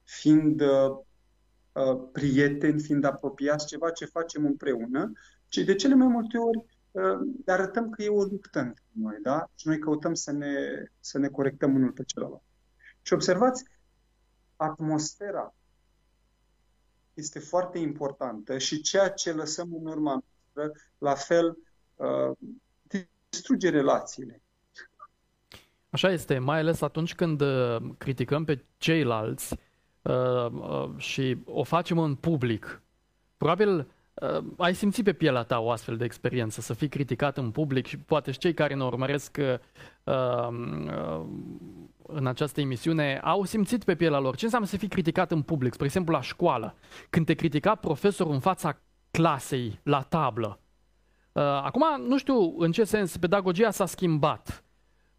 fiind 0.03 0.61
uh, 0.61 0.97
Uh, 1.75 2.09
prieteni, 2.11 2.81
fiind 2.81 3.03
apropiați, 3.03 3.65
ceva 3.65 3.89
ce 3.89 4.05
facem 4.05 4.45
împreună, 4.45 5.11
ci 5.47 5.57
de 5.57 5.75
cele 5.75 5.95
mai 5.95 6.07
multe 6.07 6.37
ori 6.37 6.57
uh, 6.91 7.19
le 7.45 7.51
arătăm 7.51 7.89
că 7.89 8.03
e 8.03 8.09
o 8.09 8.23
luptă 8.23 8.59
între 8.59 8.83
noi, 8.91 9.17
da? 9.21 9.49
Și 9.55 9.67
noi 9.67 9.79
căutăm 9.79 10.13
să 10.13 10.31
ne, 10.31 10.55
să 10.99 11.17
ne 11.17 11.27
corectăm 11.27 11.75
unul 11.75 11.91
pe 11.91 12.03
celălalt. 12.03 12.41
Și 13.01 13.13
observați, 13.13 13.63
atmosfera 14.55 15.55
este 17.15 17.39
foarte 17.39 17.77
importantă 17.77 18.57
și 18.57 18.81
ceea 18.81 19.09
ce 19.09 19.31
lăsăm 19.31 19.73
în 19.73 19.85
urma 19.85 20.23
noastră, 20.53 20.81
la 20.97 21.13
fel, 21.13 21.57
uh, 21.95 22.37
distruge 23.29 23.69
relațiile. 23.69 24.41
Așa 25.89 26.11
este, 26.11 26.37
mai 26.37 26.59
ales 26.59 26.81
atunci 26.81 27.15
când 27.15 27.41
uh, 27.41 27.77
criticăm 27.97 28.43
pe 28.43 28.65
ceilalți 28.77 29.57
uh, 30.01 30.97
și 30.97 31.37
o 31.45 31.63
facem 31.63 31.99
în 31.99 32.15
public. 32.15 32.81
Probabil 33.37 33.87
ai 34.57 34.73
simțit 34.73 35.03
pe 35.03 35.13
pielea 35.13 35.43
ta 35.43 35.59
o 35.59 35.71
astfel 35.71 35.97
de 35.97 36.03
experiență, 36.03 36.61
să 36.61 36.73
fii 36.73 36.89
criticat 36.89 37.37
în 37.37 37.51
public 37.51 37.85
și 37.85 37.97
poate 37.97 38.31
și 38.31 38.37
cei 38.37 38.53
care 38.53 38.73
ne 38.73 38.83
urmăresc 38.83 39.37
în 42.07 42.27
această 42.27 42.61
emisiune 42.61 43.19
au 43.23 43.43
simțit 43.43 43.83
pe 43.83 43.95
pielea 43.95 44.19
lor 44.19 44.35
ce 44.35 44.43
înseamnă 44.43 44.67
să 44.67 44.77
fii 44.77 44.87
criticat 44.87 45.31
în 45.31 45.41
public, 45.41 45.73
spre 45.73 45.85
exemplu 45.85 46.13
la 46.13 46.21
școală, 46.21 46.75
când 47.09 47.25
te 47.25 47.33
critica 47.33 47.75
profesorul 47.75 48.33
în 48.33 48.39
fața 48.39 48.79
clasei, 49.11 49.79
la 49.83 50.01
tablă. 50.01 50.59
Uh, 51.31 51.43
acum, 51.43 51.83
nu 52.07 52.17
știu 52.17 52.55
în 52.57 52.71
ce 52.71 52.83
sens 52.83 53.17
pedagogia 53.17 53.71
s-a 53.71 53.85
schimbat. 53.85 54.63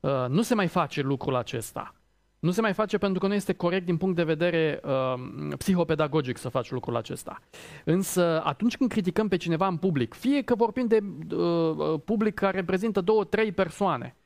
Uh, 0.01 0.25
nu 0.29 0.43
se 0.43 0.55
mai 0.55 0.67
face 0.67 1.01
lucrul 1.01 1.35
acesta. 1.35 1.95
Nu 2.39 2.51
se 2.51 2.61
mai 2.61 2.73
face 2.73 2.99
pentru 2.99 3.19
că 3.19 3.27
nu 3.27 3.35
este 3.35 3.53
corect 3.53 3.85
din 3.85 3.97
punct 3.97 4.17
de 4.17 4.23
vedere 4.25 4.81
uh, 4.85 5.15
psihopedagogic 5.59 6.37
să 6.37 6.49
faci 6.49 6.71
lucrul 6.71 6.97
acesta. 6.97 7.41
Însă, 7.85 8.43
atunci 8.45 8.77
când 8.77 8.91
criticăm 8.91 9.29
pe 9.29 9.37
cineva 9.37 9.67
în 9.67 9.77
public, 9.77 10.15
fie 10.15 10.43
că 10.43 10.55
vorbim 10.55 10.87
de 10.87 10.99
uh, 11.35 12.01
public 12.05 12.35
care 12.35 12.57
reprezintă 12.57 13.01
două, 13.01 13.25
trei 13.25 13.53
persoane, 13.53 14.17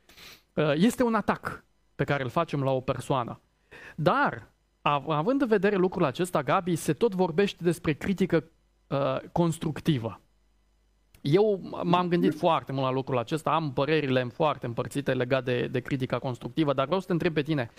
uh, 0.55 0.73
este 0.75 1.03
un 1.03 1.15
atac 1.15 1.65
pe 1.95 2.05
care 2.05 2.23
îl 2.23 2.29
facem 2.29 2.63
la 2.63 2.71
o 2.71 2.81
persoană. 2.81 3.41
Dar, 3.97 4.53
având 5.07 5.41
în 5.41 5.49
vedere 5.49 5.77
lucrul 5.77 6.05
acesta, 6.05 6.43
Gabi, 6.43 6.77
se 6.77 6.93
tot 6.93 7.15
vorbește 7.15 7.65
despre 7.65 7.93
critică 7.93 8.45
uh, 8.87 9.17
constructivă. 9.33 10.21
Eu 11.21 11.61
m-am 11.83 12.09
gândit 12.09 12.35
foarte 12.35 12.73
mult 12.73 12.85
la 12.85 12.93
lucrul 12.93 13.19
acesta, 13.19 13.51
am 13.51 13.73
părerile 13.73 14.25
foarte 14.25 14.67
împărțite 14.67 15.15
legate 15.15 15.61
de, 15.61 15.67
de 15.67 15.81
critica 15.81 16.19
constructivă, 16.19 16.73
dar 16.73 16.85
vreau 16.85 17.01
să 17.01 17.07
te 17.07 17.13
întreb 17.13 17.35
pe 17.35 17.43
tine, 17.43 17.71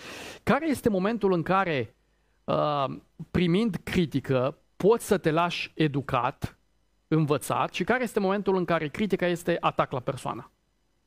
care 0.42 0.68
este 0.68 0.88
momentul 0.88 1.32
în 1.32 1.42
care, 1.42 1.96
uh, 2.44 2.84
primind 3.30 3.76
critică, 3.84 4.58
poți 4.76 5.06
să 5.06 5.18
te 5.18 5.30
lași 5.30 5.72
educat, 5.74 6.58
învățat 7.08 7.72
și 7.72 7.84
care 7.84 8.02
este 8.02 8.20
momentul 8.20 8.56
în 8.56 8.64
care 8.64 8.88
critica 8.88 9.26
este 9.26 9.56
atac 9.60 9.92
la 9.92 10.00
persoană 10.00 10.50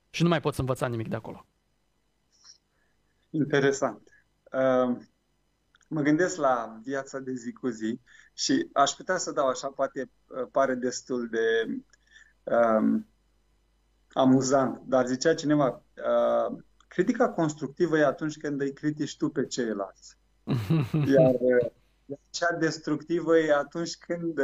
și 0.10 0.24
nu 0.24 0.30
mai 0.30 0.42
poți 0.42 0.60
învăța 0.60 0.88
nimic 0.88 1.08
de 1.08 1.16
acolo? 1.16 1.46
Interesant. 3.30 4.02
Uh, 4.44 4.98
mă 5.88 6.02
gândesc 6.02 6.38
la 6.38 6.80
viața 6.84 7.20
de 7.20 7.34
zi 7.34 7.54
cu 7.54 7.68
zi 7.68 8.00
și 8.34 8.70
aș 8.74 8.92
putea 8.92 9.18
să 9.18 9.32
dau 9.32 9.48
așa, 9.48 9.68
poate 9.68 10.10
uh, 10.28 10.48
pare 10.52 10.76
destul 10.76 11.28
de 11.30 11.78
um, 12.46 13.08
amuzant, 14.14 14.82
dar 14.86 15.06
zicea 15.06 15.34
cineva, 15.34 15.84
uh, 15.96 16.58
critica 16.88 17.30
constructivă 17.30 17.98
e 17.98 18.06
atunci 18.06 18.38
când 18.38 18.62
îi 18.62 18.74
critici 18.74 19.18
tu 19.18 19.30
pe 19.30 19.46
ceilalți. 19.46 20.18
Iar 21.14 21.36
cea 22.30 22.54
destructivă 22.54 23.38
e 23.38 23.54
atunci 23.54 23.98
când 23.98 24.40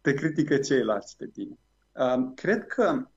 te 0.00 0.14
critică 0.14 0.58
ceilalți 0.58 1.16
pe 1.16 1.26
tine. 1.26 1.58
Cred 2.34 2.66
că 2.66 3.08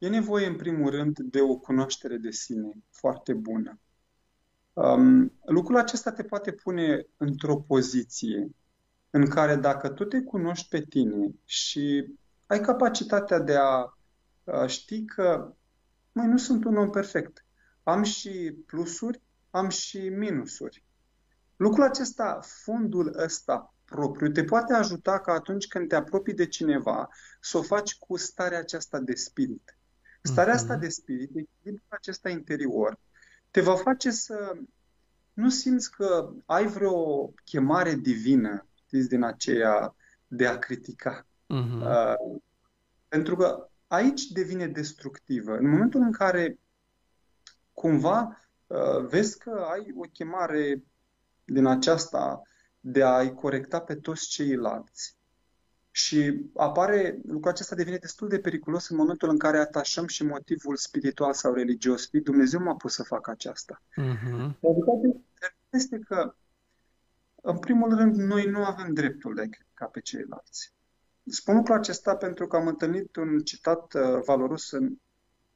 E 0.00 0.08
nevoie, 0.08 0.46
în 0.46 0.56
primul 0.56 0.90
rând, 0.90 1.18
de 1.18 1.40
o 1.40 1.56
cunoaștere 1.56 2.16
de 2.16 2.30
sine 2.30 2.72
foarte 2.90 3.34
bună. 3.34 3.80
Um, 4.72 5.32
lucrul 5.44 5.76
acesta 5.76 6.12
te 6.12 6.22
poate 6.22 6.52
pune 6.52 7.06
într-o 7.16 7.56
poziție 7.56 8.50
în 9.10 9.28
care 9.28 9.56
dacă 9.56 9.88
tu 9.88 10.04
te 10.04 10.20
cunoști 10.20 10.68
pe 10.68 10.80
tine 10.80 11.34
și 11.44 12.14
ai 12.46 12.60
capacitatea 12.60 13.38
de 13.38 13.56
a, 13.56 13.98
a 14.44 14.66
ști 14.66 15.04
că 15.04 15.54
mai 16.12 16.26
nu 16.26 16.36
sunt 16.36 16.64
un 16.64 16.76
om 16.76 16.90
perfect, 16.90 17.44
am 17.82 18.02
și 18.02 18.62
plusuri, 18.66 19.22
am 19.50 19.68
și 19.68 20.08
minusuri. 20.08 20.84
Lucrul 21.56 21.84
acesta, 21.84 22.40
fondul 22.42 23.14
ăsta 23.18 23.74
propriu, 23.84 24.30
te 24.30 24.44
poate 24.44 24.72
ajuta 24.72 25.20
ca 25.20 25.32
atunci 25.32 25.66
când 25.66 25.88
te 25.88 25.94
apropii 25.94 26.34
de 26.34 26.46
cineva 26.46 27.08
să 27.40 27.58
o 27.58 27.62
faci 27.62 27.98
cu 27.98 28.16
starea 28.16 28.58
aceasta 28.58 28.98
de 28.98 29.14
spirit. 29.14 29.78
Starea 30.22 30.54
asta 30.54 30.72
mhm. 30.72 30.82
de 30.82 30.88
spirit, 30.88 31.30
echilibrul 31.36 31.86
acesta 31.88 32.28
interior, 32.28 32.98
te 33.50 33.60
va 33.60 33.76
face 33.76 34.10
să 34.10 34.58
nu 35.32 35.48
simți 35.48 35.90
că 35.90 36.32
ai 36.46 36.66
vreo 36.66 37.26
chemare 37.44 37.94
divină 37.94 38.66
știți, 38.90 39.08
din 39.08 39.22
aceea 39.22 39.94
de 40.26 40.46
a 40.46 40.58
critica. 40.58 41.26
Uh-huh. 41.26 41.80
Uh, 41.80 42.40
pentru 43.08 43.36
că 43.36 43.68
aici 43.86 44.26
devine 44.26 44.66
destructivă. 44.66 45.56
În 45.56 45.68
momentul 45.68 46.00
în 46.00 46.12
care 46.12 46.58
cumva 47.72 48.40
uh, 48.66 49.06
vezi 49.08 49.38
că 49.38 49.66
ai 49.72 49.92
o 49.96 50.08
chemare 50.12 50.84
din 51.44 51.66
aceasta 51.66 52.42
de 52.80 53.02
a-i 53.02 53.34
corecta 53.34 53.80
pe 53.80 53.94
toți 53.94 54.28
ceilalți, 54.28 55.18
și 55.90 56.50
apare, 56.54 57.20
lucrul 57.26 57.50
acesta 57.50 57.74
devine 57.74 57.96
destul 57.96 58.28
de 58.28 58.38
periculos 58.38 58.88
în 58.88 58.96
momentul 58.96 59.28
în 59.28 59.38
care 59.38 59.58
atașăm 59.58 60.06
și 60.06 60.24
motivul 60.24 60.76
spiritual 60.76 61.32
sau 61.32 61.52
religios. 61.52 62.08
Dumnezeu 62.10 62.60
m-a 62.60 62.74
pus 62.74 62.94
să 62.94 63.02
fac 63.02 63.28
aceasta. 63.28 63.82
Uh-huh. 64.02 64.50
este 65.70 65.98
că, 65.98 66.34
în 67.42 67.58
primul 67.58 67.94
rând, 67.94 68.16
noi 68.16 68.46
nu 68.46 68.64
avem 68.64 68.94
dreptul 68.94 69.34
de 69.34 69.48
ca 69.74 69.86
pe 69.86 70.00
ceilalți. 70.00 70.72
Spun 71.24 71.56
lucrul 71.56 71.76
acesta 71.76 72.16
pentru 72.16 72.46
că 72.46 72.56
am 72.56 72.66
întâlnit 72.66 73.16
un 73.16 73.38
citat 73.38 73.94
uh, 73.94 74.22
valoros 74.26 74.70
în, 74.70 74.96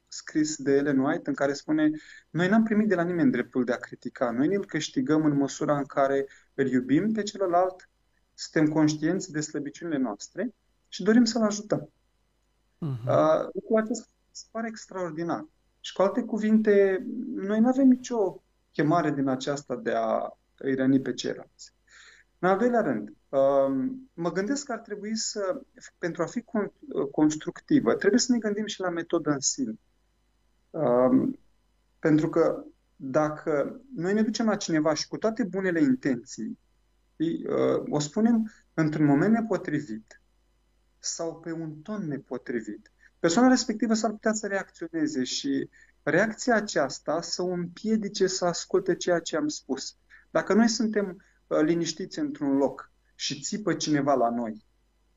scris 0.07 0.55
de 0.55 0.71
Ellen 0.71 0.99
White 0.99 1.29
în 1.29 1.35
care 1.35 1.53
spune 1.53 1.89
noi 2.29 2.49
n-am 2.49 2.63
primit 2.63 2.87
de 2.87 2.95
la 2.95 3.03
nimeni 3.03 3.31
dreptul 3.31 3.63
de 3.63 3.71
a 3.71 3.77
critica, 3.77 4.31
noi 4.31 4.47
ne-l 4.47 4.65
câștigăm 4.65 5.25
în 5.25 5.37
măsura 5.37 5.77
în 5.77 5.85
care 5.85 6.27
îl 6.53 6.67
iubim 6.67 7.11
pe 7.13 7.23
celălalt, 7.23 7.89
suntem 8.33 8.73
conștienți 8.73 9.31
de 9.31 9.39
slăbiciunile 9.39 9.97
noastre 9.97 10.53
și 10.87 11.03
dorim 11.03 11.23
să-L 11.23 11.41
ajutăm. 11.41 11.91
Uh-huh. 12.75 13.05
Uh, 13.07 13.49
lucrul 13.53 13.77
acesta 13.77 14.05
se 14.31 14.45
pare 14.51 14.67
extraordinar. 14.67 15.47
Și 15.79 15.93
cu 15.93 16.01
alte 16.01 16.21
cuvinte, 16.21 17.05
noi 17.35 17.59
nu 17.59 17.67
avem 17.67 17.87
nicio 17.87 18.43
chemare 18.71 19.11
din 19.11 19.27
aceasta 19.27 19.75
de 19.75 19.91
a 19.91 20.37
îi 20.57 20.75
răni 20.75 21.01
pe 21.01 21.13
ceilalți. 21.13 21.74
În 22.39 22.49
al 22.49 22.57
doilea 22.57 22.81
rând, 22.81 23.09
uh, 23.09 23.89
mă 24.13 24.31
gândesc 24.31 24.65
că 24.65 24.71
ar 24.71 24.79
trebui 24.79 25.15
să, 25.15 25.61
pentru 25.97 26.21
a 26.21 26.25
fi 26.25 26.43
constructivă, 27.11 27.95
trebuie 27.95 28.19
să 28.19 28.31
ne 28.31 28.37
gândim 28.37 28.65
și 28.65 28.79
la 28.79 28.89
metodă 28.89 29.29
în 29.29 29.39
sine. 29.39 29.73
Uh, 30.69 31.33
pentru 31.99 32.29
că 32.29 32.63
dacă 32.95 33.81
noi 33.95 34.13
ne 34.13 34.21
ducem 34.21 34.45
la 34.45 34.55
cineva 34.55 34.93
și 34.93 35.07
cu 35.07 35.17
toate 35.17 35.43
bunele 35.43 35.81
intenții 35.81 36.59
Uh, 37.17 37.83
o 37.89 37.99
spunem 37.99 38.51
într-un 38.73 39.05
moment 39.05 39.33
nepotrivit 39.33 40.21
sau 40.99 41.39
pe 41.39 41.51
un 41.51 41.81
ton 41.81 42.07
nepotrivit. 42.07 42.91
Persoana 43.19 43.47
respectivă 43.47 43.93
s-ar 43.93 44.11
putea 44.11 44.33
să 44.33 44.47
reacționeze 44.47 45.23
și 45.23 45.69
reacția 46.03 46.55
aceasta 46.55 47.21
să 47.21 47.41
o 47.41 47.47
împiedice 47.47 48.27
să 48.27 48.45
asculte 48.45 48.95
ceea 48.95 49.19
ce 49.19 49.35
am 49.35 49.47
spus. 49.47 49.97
Dacă 50.29 50.53
noi 50.53 50.67
suntem 50.67 51.05
uh, 51.05 51.23
liniștiți 51.47 52.19
într-un 52.19 52.57
loc 52.57 52.91
și 53.15 53.41
țipă 53.41 53.73
cineva 53.73 54.13
la 54.13 54.29
noi, 54.29 54.65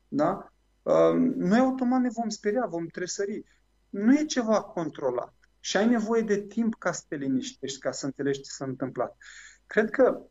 da? 0.07 0.53
Uh, 0.81 1.33
noi 1.35 1.59
automat 1.59 2.01
ne 2.01 2.09
vom 2.09 2.29
speria, 2.29 2.65
vom 2.65 2.87
tresări. 2.87 3.43
Nu 3.89 4.19
e 4.19 4.25
ceva 4.25 4.61
controlat 4.61 5.33
și 5.59 5.77
ai 5.77 5.87
nevoie 5.87 6.21
de 6.21 6.41
timp 6.41 6.75
ca 6.75 6.91
să 6.91 7.03
te 7.07 7.15
liniștești, 7.15 7.79
ca 7.79 7.91
să 7.91 8.05
înțelegi 8.05 8.41
ce 8.41 8.49
s-a 8.49 8.65
întâmplat. 8.65 9.17
Cred 9.65 9.89
că 9.89 10.21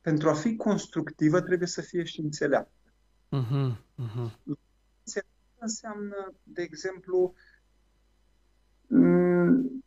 pentru 0.00 0.28
a 0.28 0.34
fi 0.34 0.56
constructivă 0.56 1.40
trebuie 1.40 1.68
să 1.68 1.80
fie 1.80 2.04
și 2.04 2.20
înțeleaptă. 2.20 2.92
Uh-huh, 3.34 3.76
uh-huh. 4.04 4.30
înseamnă, 5.58 6.34
de 6.42 6.62
exemplu, 6.62 7.34
mm, 8.86 9.84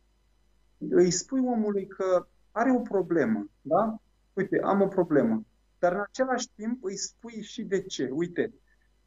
îi 0.78 1.10
spui 1.10 1.40
omului 1.40 1.86
că 1.86 2.28
are 2.50 2.72
o 2.72 2.80
problemă, 2.80 3.48
da? 3.60 4.00
Uite, 4.38 4.60
am 4.62 4.80
o 4.80 4.88
problemă. 4.88 5.46
Dar 5.78 5.92
în 5.92 6.00
același 6.00 6.48
timp 6.54 6.84
îi 6.84 6.96
spui 6.96 7.42
și 7.42 7.62
de 7.62 7.82
ce. 7.82 8.08
Uite, 8.12 8.54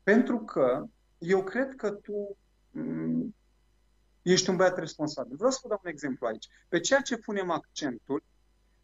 pentru 0.04 0.40
că 0.40 0.86
eu 1.18 1.44
cred 1.44 1.76
că 1.76 1.92
tu 1.92 2.38
mm, 2.72 3.36
ești 4.22 4.50
un 4.50 4.56
băiat 4.56 4.78
responsabil. 4.78 5.36
Vreau 5.36 5.52
să 5.52 5.60
vă 5.62 5.68
dau 5.70 5.82
un 5.84 5.90
exemplu 5.90 6.28
aici. 6.28 6.48
Pe 6.70 6.80
ceea 6.80 7.02
ce 7.02 7.18
punem 7.18 7.50
accentul, 7.50 8.24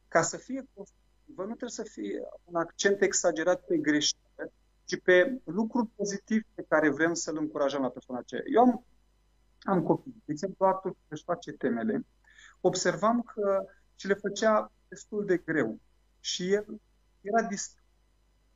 ca 0.08 0.22
să 0.22 0.38
fie 0.38 0.68
constructiv, 0.74 1.38
nu 1.38 1.46
trebuie 1.46 1.70
să 1.70 1.84
fie 1.84 2.22
un 2.44 2.56
accent 2.56 3.02
exagerat 3.02 3.66
pe 3.66 3.78
greșeală, 3.78 4.52
ci 4.86 5.02
pe 5.02 5.42
lucruri 5.44 5.88
pozitive 5.96 6.46
pe 6.54 6.66
care 6.68 6.90
vrem 6.90 7.14
să-l 7.14 7.38
încurajăm 7.38 7.82
la 7.82 7.90
persoana 7.90 8.22
aceea. 8.22 8.42
Eu 8.54 8.62
am, 8.62 8.86
am 9.60 9.84
copii, 9.84 10.22
de 10.26 10.32
exemplu, 10.32 10.66
Artur 10.66 10.96
își 11.08 11.24
face 11.24 11.52
temele, 11.52 12.06
observam 12.62 13.22
că 13.22 13.66
și 13.96 14.08
le 14.08 14.14
făcea 14.14 14.72
destul 14.88 15.26
de 15.26 15.38
greu 15.38 15.80
și 16.20 16.52
el 16.52 16.82
era 17.22 17.42
distrat. 17.48 17.84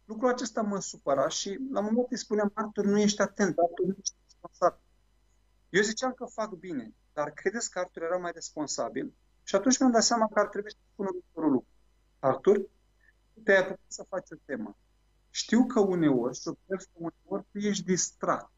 Lucrul 0.05 0.29
acesta 0.29 0.61
mă 0.61 0.79
supăra 0.79 1.27
și 1.27 1.47
la 1.49 1.79
un 1.79 1.85
moment 1.85 1.95
dat 1.95 2.11
îi 2.11 2.17
spuneam, 2.17 2.51
Artur, 2.53 2.85
nu 2.85 2.99
ești 2.99 3.21
atent, 3.21 3.57
Artur, 3.57 3.85
nu 3.85 3.95
ești 3.99 4.15
responsabil. 4.23 4.81
Eu 5.69 5.81
ziceam 5.81 6.13
că 6.13 6.25
fac 6.25 6.49
bine, 6.49 6.93
dar 7.13 7.31
credeți 7.31 7.71
că 7.71 7.79
Artur 7.79 8.01
era 8.01 8.17
mai 8.17 8.31
responsabil? 8.33 9.13
Și 9.43 9.55
atunci 9.55 9.79
mi-am 9.79 9.91
dat 9.91 10.03
seama 10.03 10.27
că 10.27 10.39
ar 10.39 10.47
trebui 10.47 10.71
să 10.71 10.77
spun 10.91 11.05
următorul 11.05 11.51
lucru. 11.51 11.67
Artur, 12.19 12.69
te-ai 13.43 13.57
apucat 13.57 13.79
să 13.87 14.05
faci 14.09 14.31
o 14.31 14.35
temă. 14.45 14.77
Știu 15.29 15.65
că 15.65 15.79
uneori, 15.79 16.35
să 16.35 16.49
observ 16.49 16.81
că 16.81 17.11
uneori 17.27 17.47
tu 17.51 17.57
ești 17.57 17.83
distrat, 17.83 18.51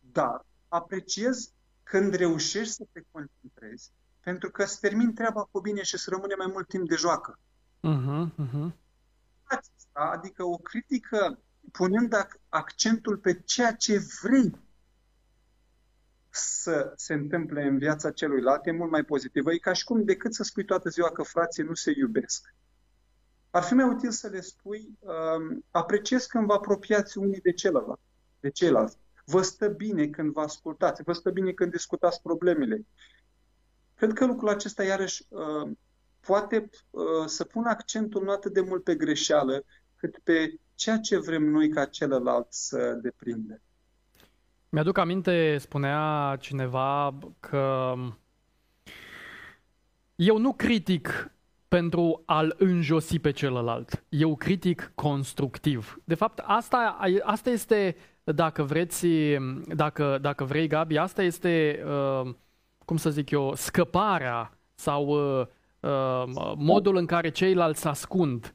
dar 0.00 0.46
apreciez 0.68 1.52
când 1.82 2.14
reușești 2.14 2.72
să 2.72 2.84
te 2.92 3.00
concentrezi, 3.10 3.90
pentru 4.20 4.50
că 4.50 4.62
îți 4.62 4.80
termin 4.80 5.14
treaba 5.14 5.42
cu 5.42 5.60
bine 5.60 5.82
și 5.82 5.98
să 5.98 6.10
rămâne 6.10 6.34
mai 6.34 6.46
mult 6.46 6.68
timp 6.68 6.88
de 6.88 6.94
joacă. 6.94 7.38
Uh-huh, 7.82 8.26
uh-huh. 8.38 8.72
Adică 9.92 10.44
o 10.44 10.56
critică 10.56 11.38
punând 11.72 12.14
accentul 12.48 13.16
pe 13.16 13.42
ceea 13.44 13.72
ce 13.72 13.98
vrei 14.22 14.66
să 16.30 16.92
se 16.96 17.14
întâmple 17.14 17.62
în 17.62 17.78
viața 17.78 18.10
celuilalt 18.10 18.66
e 18.66 18.70
mult 18.70 18.90
mai 18.90 19.04
pozitivă. 19.04 19.52
E 19.52 19.58
ca 19.58 19.72
și 19.72 19.84
cum 19.84 20.04
decât 20.04 20.34
să 20.34 20.42
spui 20.42 20.64
toată 20.64 20.88
ziua 20.88 21.10
că 21.10 21.22
frații 21.22 21.62
nu 21.62 21.74
se 21.74 21.92
iubesc. 21.96 22.54
Ar 23.50 23.62
fi 23.62 23.74
mai 23.74 23.88
util 23.88 24.10
să 24.10 24.28
le 24.28 24.40
spui, 24.40 24.98
uh, 24.98 25.58
apreciez 25.70 26.26
când 26.26 26.46
vă 26.46 26.52
apropiați 26.52 27.18
unii 27.18 27.40
de 27.40 27.52
celălalt, 27.52 28.00
de 28.40 28.50
ceilalți. 28.50 28.96
Vă 29.24 29.42
stă 29.42 29.68
bine 29.68 30.08
când 30.08 30.32
vă 30.32 30.40
ascultați, 30.40 31.02
vă 31.02 31.12
stă 31.12 31.30
bine 31.30 31.52
când 31.52 31.70
discutați 31.70 32.22
problemele. 32.22 32.86
Cred 33.94 34.12
că 34.12 34.26
lucrul 34.26 34.48
acesta, 34.48 34.84
iarăși, 34.84 35.26
uh, 35.28 35.70
poate 36.28 36.68
uh, 36.90 37.02
să 37.26 37.44
pună 37.44 37.68
accentul 37.68 38.22
nu 38.24 38.30
atât 38.30 38.52
de 38.52 38.60
mult 38.60 38.84
pe 38.84 38.94
greșeală, 38.94 39.64
cât 39.96 40.18
pe 40.18 40.54
ceea 40.74 40.98
ce 40.98 41.18
vrem 41.18 41.42
noi 41.42 41.68
ca 41.68 41.84
celălalt 41.84 42.46
să 42.48 42.98
deprindă. 43.02 43.60
Mi-aduc 44.68 44.98
aminte, 44.98 45.56
spunea 45.58 46.36
cineva 46.40 47.18
că 47.40 47.94
eu 50.14 50.38
nu 50.38 50.52
critic 50.52 51.30
pentru 51.68 52.22
a-l 52.26 52.54
înjosi 52.58 53.18
pe 53.18 53.30
celălalt. 53.30 54.04
Eu 54.08 54.36
critic 54.36 54.92
constructiv. 54.94 56.00
De 56.04 56.14
fapt, 56.14 56.38
asta, 56.38 56.98
asta 57.22 57.50
este, 57.50 57.96
dacă 58.24 58.62
vreți, 58.62 59.06
dacă, 59.66 60.18
dacă 60.20 60.44
vrei, 60.44 60.66
Gabi, 60.66 60.96
asta 60.96 61.22
este, 61.22 61.84
uh, 61.86 62.34
cum 62.84 62.96
să 62.96 63.10
zic 63.10 63.30
eu, 63.30 63.54
scăparea 63.54 64.58
sau 64.74 65.06
uh, 65.06 65.40
uh, 65.40 65.46
modul 66.56 66.96
în 66.96 67.06
care 67.06 67.28
ceilalți 67.28 67.80
se 67.80 67.88
ascund 67.88 68.54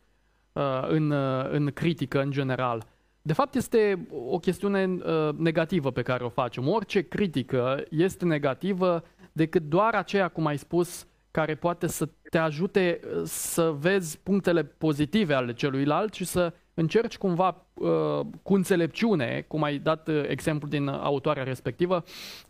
în, 0.88 1.12
în 1.52 1.72
critică 1.74 2.22
în 2.22 2.32
general. 2.32 2.86
De 3.26 3.34
fapt, 3.34 3.56
este 3.56 4.08
o 4.30 4.40
chestiune 4.40 4.86
uh, 4.86 5.30
negativă 5.38 5.92
pe 5.92 6.02
care 6.02 6.24
o 6.24 6.30
facem. 6.30 6.68
Orice 6.68 7.02
critică 7.02 7.84
este 7.90 8.26
negativă 8.26 9.04
decât 9.32 9.64
doar 9.64 9.94
aceea, 9.94 10.28
cum 10.28 10.46
ai 10.46 10.58
spus, 10.58 11.08
care 11.32 11.56
poate 11.56 11.88
să 11.88 12.10
te 12.30 12.38
ajute 12.38 13.00
uh, 13.04 13.22
să 13.24 13.76
vezi 13.80 14.20
punctele 14.20 14.64
pozitive 14.64 15.34
ale 15.34 15.54
celuilalt 15.54 16.14
și 16.14 16.26
să 16.26 16.54
încerci 16.74 17.18
cumva 17.18 17.66
uh, 17.74 18.20
cu 18.42 18.54
înțelepciune, 18.54 19.46
cum 19.48 19.64
ai 19.64 19.78
dat 19.78 20.08
uh, 20.08 20.24
exemplu 20.28 20.68
din 20.68 20.88
autoarea 20.88 21.44
respectivă, 21.44 22.04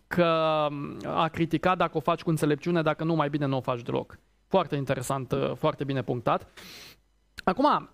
că 0.07 0.67
um, 0.69 0.97
a 1.05 1.27
criticat 1.27 1.77
dacă 1.77 1.97
o 1.97 1.99
faci 1.99 2.21
cu 2.21 2.29
înțelepciune, 2.29 2.81
dacă 2.81 3.03
nu, 3.03 3.15
mai 3.15 3.29
bine 3.29 3.45
nu 3.45 3.57
o 3.57 3.61
faci 3.61 3.81
deloc. 3.81 4.19
Foarte 4.53 4.75
interesant, 4.75 5.31
uh, 5.31 5.55
foarte 5.55 5.83
bine 5.83 6.03
punctat. 6.03 6.47
Acum, 7.43 7.89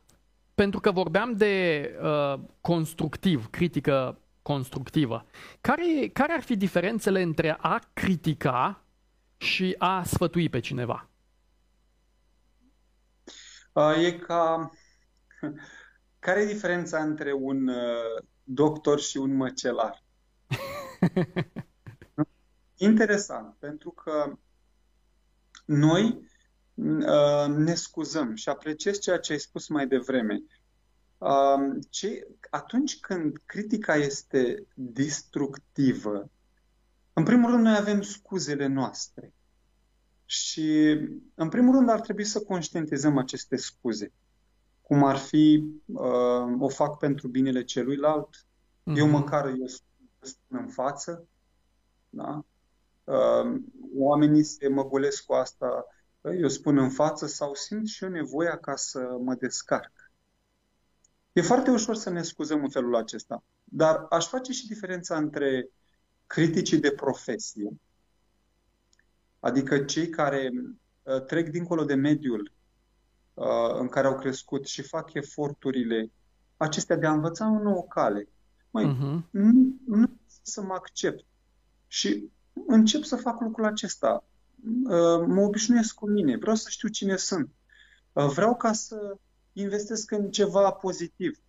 pentru 0.55 0.79
că 0.79 0.91
vorbeam 0.91 1.33
de 1.33 1.83
uh, 2.01 2.39
constructiv, 2.61 3.49
critică 3.49 4.19
constructivă. 4.41 5.25
Care, 5.61 6.09
care 6.13 6.33
ar 6.33 6.41
fi 6.41 6.55
diferențele 6.55 7.21
între 7.21 7.57
a 7.59 7.79
critica 7.93 8.83
și 9.37 9.75
a 9.77 10.03
sfătui 10.03 10.49
pe 10.49 10.59
cineva? 10.59 11.09
Uh, 13.73 14.05
e 14.05 14.11
ca... 14.11 14.71
Care 16.25 16.41
e 16.41 16.53
diferența 16.53 17.01
între 17.03 17.33
un 17.33 17.67
uh, 17.67 18.23
doctor 18.43 18.99
și 18.99 19.17
un 19.17 19.35
măcelar? 19.35 20.03
Interesant, 22.89 23.55
pentru 23.59 23.89
că 23.91 24.37
noi 25.65 26.19
Uh, 26.21 26.28
ne 27.47 27.73
scuzăm 27.73 28.35
și 28.35 28.49
apreciez 28.49 28.99
ceea 28.99 29.19
ce 29.19 29.31
ai 29.31 29.39
spus 29.39 29.67
mai 29.67 29.87
devreme. 29.87 30.43
Um, 31.17 31.79
ce, 31.89 32.27
atunci 32.49 32.99
când 32.99 33.41
critica 33.45 33.95
este 33.95 34.67
destructivă, 34.73 36.29
în 37.13 37.23
primul 37.23 37.51
rând 37.51 37.63
noi 37.63 37.75
avem 37.75 38.01
scuzele 38.01 38.67
noastre. 38.67 39.33
Și 40.25 40.97
în 41.35 41.49
primul 41.49 41.75
rând 41.75 41.89
ar 41.89 41.99
trebui 41.99 42.23
să 42.23 42.41
conștientizăm 42.41 43.17
aceste 43.17 43.55
scuze. 43.55 44.11
Cum 44.81 45.03
ar 45.03 45.17
fi, 45.17 45.65
uh, 45.85 46.55
o 46.59 46.67
fac 46.67 46.97
pentru 46.97 47.27
binele 47.27 47.63
celuilalt, 47.63 48.37
mm-hmm. 48.37 48.97
eu 48.97 49.07
măcar 49.07 49.45
eu 49.45 49.67
spun 50.21 50.59
în 50.59 50.67
față, 50.67 51.27
da? 52.09 52.43
uh, 53.03 53.61
oamenii 53.95 54.43
se 54.43 54.67
măgulesc 54.67 55.25
cu 55.25 55.33
asta 55.33 55.85
eu 56.21 56.47
spun 56.47 56.77
în 56.77 56.89
față 56.89 57.27
sau 57.27 57.53
simt 57.53 57.87
și 57.87 58.03
eu 58.03 58.09
nevoia 58.09 58.57
ca 58.57 58.75
să 58.75 59.17
mă 59.21 59.35
descarc. 59.35 59.91
E 61.31 61.41
foarte 61.41 61.71
ușor 61.71 61.95
să 61.95 62.09
ne 62.09 62.21
scuzăm 62.21 62.63
în 62.63 62.69
felul 62.69 62.95
acesta, 62.95 63.43
dar 63.63 64.05
aș 64.09 64.27
face 64.27 64.51
și 64.51 64.67
diferența 64.67 65.17
între 65.17 65.69
criticii 66.27 66.79
de 66.79 66.91
profesie, 66.91 67.69
adică 69.39 69.83
cei 69.83 70.09
care 70.09 70.49
uh, 71.03 71.23
trec 71.25 71.49
dincolo 71.49 71.83
de 71.83 71.95
mediul 71.95 72.51
uh, 73.33 73.75
în 73.79 73.87
care 73.87 74.07
au 74.07 74.15
crescut 74.15 74.65
și 74.65 74.81
fac 74.81 75.13
eforturile 75.13 76.11
acestea 76.57 76.95
de 76.95 77.05
a 77.05 77.11
învăța 77.11 77.51
o 77.51 77.61
nouă 77.61 77.83
cale. 77.83 78.27
Măi, 78.69 78.85
uh-huh. 78.85 79.29
nu, 79.29 79.75
nu 79.85 80.19
să 80.41 80.61
mă 80.61 80.73
accept. 80.73 81.25
Și 81.87 82.31
încep 82.67 83.03
să 83.03 83.15
fac 83.15 83.41
lucrul 83.41 83.65
acesta. 83.65 84.23
Uh, 84.63 85.25
mă 85.27 85.41
obișnuiesc 85.41 85.93
cu 85.93 86.09
mine, 86.09 86.37
vreau 86.37 86.55
să 86.55 86.69
știu 86.69 86.87
cine 86.87 87.15
sunt. 87.15 87.49
Uh, 88.13 88.25
vreau 88.25 88.55
ca 88.55 88.73
să 88.73 89.17
investesc 89.53 90.11
în 90.11 90.31
ceva 90.31 90.71
pozitiv. 90.71 91.39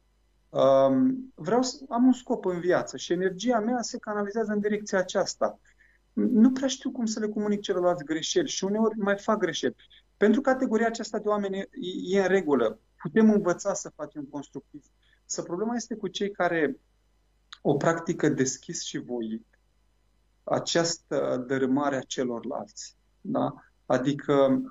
Um, 0.49 1.33
vreau 1.35 1.63
să 1.63 1.85
am 1.89 2.05
un 2.05 2.13
scop 2.13 2.45
în 2.45 2.61
viață 2.61 2.97
și 2.97 3.13
energia 3.13 3.59
mea 3.59 3.83
se 3.83 3.99
canalizează 3.99 4.53
în 4.53 4.61
direcția 4.61 4.99
aceasta. 4.99 5.61
Nu 6.13 6.53
prea 6.53 6.69
știu 6.69 6.91
cum 6.91 7.07
să 7.07 7.21
le 7.21 7.29
comunic 7.29 7.61
celorlalți 7.61 8.05
greșeli 8.05 8.49
și 8.49 8.65
uneori 8.65 8.99
mai 8.99 9.19
fac 9.19 9.39
greșeli. 9.39 9.77
Pentru 10.17 10.41
categoria 10.41 10.87
aceasta 10.87 11.19
de 11.19 11.29
oameni 11.29 11.69
e 12.09 12.21
în 12.21 12.27
regulă. 12.27 12.81
Putem 12.97 13.31
învăța 13.31 13.75
să 13.75 13.93
facem 13.95 14.25
constructiv. 14.25 14.85
Să 15.25 15.43
problema 15.43 15.75
este 15.75 15.95
cu 15.95 16.09
cei 16.09 16.31
care 16.31 16.81
o 17.63 17.75
practică 17.75 18.29
deschis 18.29 18.83
și 18.83 18.99
voit 18.99 19.47
această 20.45 21.45
dărâmare 21.47 21.97
a 21.97 22.01
celorlalți. 22.01 22.97
Da? 23.21 23.55
Adică 23.87 24.63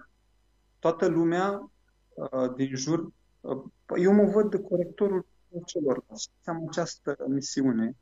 toată 0.79 1.07
lumea 1.07 1.71
uh, 2.13 2.53
din 2.55 2.75
jur, 2.75 3.11
uh, 3.39 3.63
eu 4.01 4.13
mă 4.13 4.23
văd 4.23 4.49
de 4.49 4.59
corectorul 4.59 5.25
celorlalți. 5.65 6.31
Am 6.45 6.65
această 6.67 7.15
misiune 7.27 7.95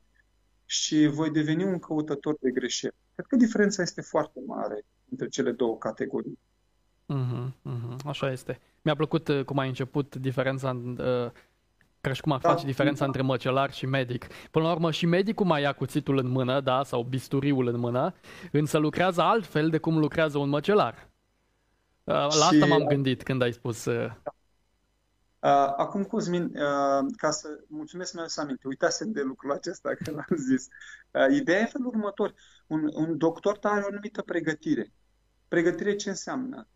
și 0.64 1.06
voi 1.06 1.30
deveni 1.30 1.64
un 1.64 1.78
căutător 1.78 2.36
de 2.40 2.50
greșeli. 2.50 2.94
Cred 3.14 3.26
că 3.26 3.36
diferența 3.36 3.82
este 3.82 4.00
foarte 4.00 4.40
mare 4.46 4.84
între 5.10 5.28
cele 5.28 5.52
două 5.52 5.78
categorii. 5.78 6.38
Mm-hmm, 7.14 7.52
mm-hmm, 7.64 8.04
așa 8.04 8.30
este. 8.30 8.60
Mi-a 8.82 8.94
plăcut 8.94 9.28
uh, 9.28 9.44
cum 9.44 9.58
ai 9.58 9.68
început 9.68 10.16
diferența 10.16 10.70
uh, 10.72 11.30
ca 12.00 12.12
și 12.12 12.20
cum 12.20 12.32
ar 12.32 12.38
da, 12.38 12.48
face 12.48 12.66
diferența 12.66 12.98
da. 13.00 13.06
între 13.06 13.22
măcelar 13.22 13.72
și 13.72 13.86
medic. 13.86 14.26
Până 14.50 14.64
la 14.64 14.72
urmă 14.72 14.90
și 14.90 15.06
medicul 15.06 15.46
mai 15.46 15.62
ia 15.62 15.72
cuțitul 15.72 16.18
în 16.18 16.28
mână, 16.28 16.60
da, 16.60 16.82
sau 16.82 17.02
bisturiul 17.02 17.66
în 17.66 17.78
mână, 17.78 18.14
însă 18.52 18.78
lucrează 18.78 19.22
altfel 19.22 19.68
de 19.68 19.78
cum 19.78 19.98
lucrează 19.98 20.38
un 20.38 20.48
măcelar. 20.48 21.10
Uh, 22.04 22.14
la 22.14 22.30
și... 22.30 22.42
asta 22.42 22.66
m-am 22.66 22.84
gândit 22.84 23.22
când 23.22 23.42
ai 23.42 23.52
spus... 23.52 23.84
Uh, 23.84 24.10
uh... 25.38 25.72
Acum, 25.76 26.04
Cosmin, 26.04 26.44
uh, 26.44 27.06
ca 27.16 27.30
să 27.30 27.48
mulțumesc, 27.68 28.14
mi-am 28.14 28.26
să 28.26 28.40
aminte, 28.40 28.66
uitasem 28.66 29.12
de 29.12 29.22
lucrul 29.22 29.52
acesta 29.52 29.94
că 30.04 30.10
l-am 30.10 30.36
zis. 30.36 30.66
Uh, 31.10 31.36
ideea 31.36 31.60
e 31.60 31.64
felul 31.64 31.86
următor. 31.86 32.34
Un, 32.66 32.90
un 32.94 33.18
doctor 33.18 33.58
are 33.62 33.82
o 33.82 33.86
anumită 33.86 34.22
pregătire. 34.22 34.92
Pregătire 35.48 35.96
ce 35.96 36.08
înseamnă? 36.08 36.68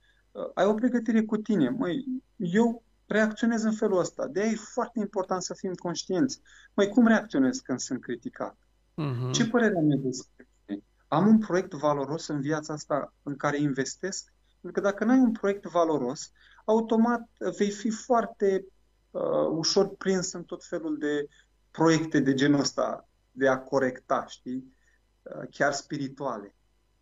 Ai 0.54 0.64
o 0.64 0.74
pregătire 0.74 1.22
cu 1.22 1.36
tine. 1.36 1.68
Măi, 1.68 2.04
eu 2.36 2.82
reacționez 3.12 3.62
în 3.62 3.72
felul 3.72 3.98
ăsta. 3.98 4.26
De 4.26 4.40
aia 4.40 4.50
e 4.50 4.56
foarte 4.56 4.98
important 4.98 5.42
să 5.42 5.54
fim 5.54 5.74
conștienți. 5.74 6.40
Mai 6.74 6.88
cum 6.88 7.06
reacționez 7.06 7.58
când 7.58 7.78
sunt 7.78 8.00
criticat? 8.00 8.56
Uh-huh. 8.56 9.32
Ce 9.32 9.48
părere 9.48 9.76
am 9.76 9.90
eu 9.90 9.98
despre 9.98 10.48
mine? 10.66 10.82
Am 11.08 11.26
un 11.26 11.38
proiect 11.38 11.72
valoros 11.72 12.26
în 12.26 12.40
viața 12.40 12.72
asta 12.72 13.14
în 13.22 13.36
care 13.36 13.60
investesc? 13.60 14.32
Pentru 14.60 14.80
că 14.80 14.88
dacă 14.88 15.04
nu 15.04 15.10
ai 15.12 15.18
un 15.18 15.32
proiect 15.32 15.64
valoros, 15.64 16.32
automat 16.64 17.28
vei 17.56 17.70
fi 17.70 17.90
foarte 17.90 18.66
uh, 19.10 19.46
ușor 19.50 19.96
prins 19.96 20.32
în 20.32 20.44
tot 20.44 20.64
felul 20.64 20.98
de 20.98 21.26
proiecte 21.70 22.20
de 22.20 22.34
genul 22.34 22.60
ăsta 22.60 23.08
de 23.30 23.48
a 23.48 23.58
corecta, 23.58 24.24
știi? 24.28 24.76
Uh, 25.22 25.48
chiar 25.50 25.72
spirituale. 25.72 26.54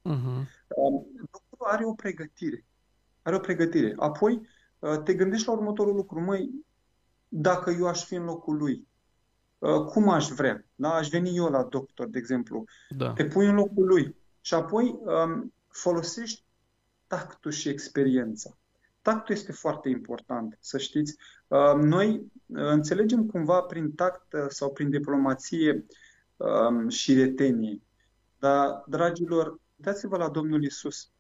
Uh-huh. 0.09 0.47
Uh, 0.77 1.05
are 1.59 1.85
o 1.85 1.95
pregătire. 1.95 2.67
Are 3.23 3.37
o 3.37 3.39
pregătire. 3.41 3.95
Apoi 3.97 4.33
uh, 4.33 4.47
te 5.05 5.15
gândești 5.15 5.47
la 5.47 5.53
următorul 5.53 5.95
lucru. 5.95 6.21
Măi, 6.21 6.51
dacă 7.29 7.71
eu 7.71 7.87
aș 7.87 8.05
fi 8.05 8.15
în 8.15 8.25
locul 8.25 8.57
lui, 8.57 8.89
uh, 9.59 9.85
cum 9.85 10.09
aș 10.09 10.29
vrea? 10.29 10.67
Da? 10.75 10.95
Aș 10.95 11.09
veni 11.09 11.37
eu 11.37 11.49
la 11.49 11.63
doctor, 11.63 12.09
de 12.09 12.19
exemplu. 12.19 12.65
Da. 12.89 13.13
Te 13.13 13.25
pui 13.25 13.47
în 13.47 13.55
locul 13.55 13.87
lui. 13.87 14.17
Și 14.41 14.55
apoi 14.55 14.99
um, 15.03 15.55
folosești 15.69 16.45
tactul 17.07 17.51
și 17.51 17.69
experiența. 17.69 18.59
Tactul 19.03 19.35
este 19.35 19.53
foarte 19.53 19.89
important, 19.89 20.59
să 20.61 20.79
știți. 20.79 21.17
Uh, 21.49 21.75
noi 21.75 22.11
uh, 22.15 22.25
înțelegem 22.47 23.27
cumva 23.27 23.61
prin 23.61 23.93
tact 23.93 24.33
uh, 24.33 24.45
sau 24.49 24.73
prin 24.73 24.91
diplomație 24.91 25.87
um, 26.37 26.89
și 26.89 27.15
retenie. 27.15 27.81
Dar, 28.39 28.85
dragilor, 28.87 29.61
uitați-vă 29.77 30.17
la 30.17 30.29
Domnul 30.29 30.65
Isus. 30.65 31.11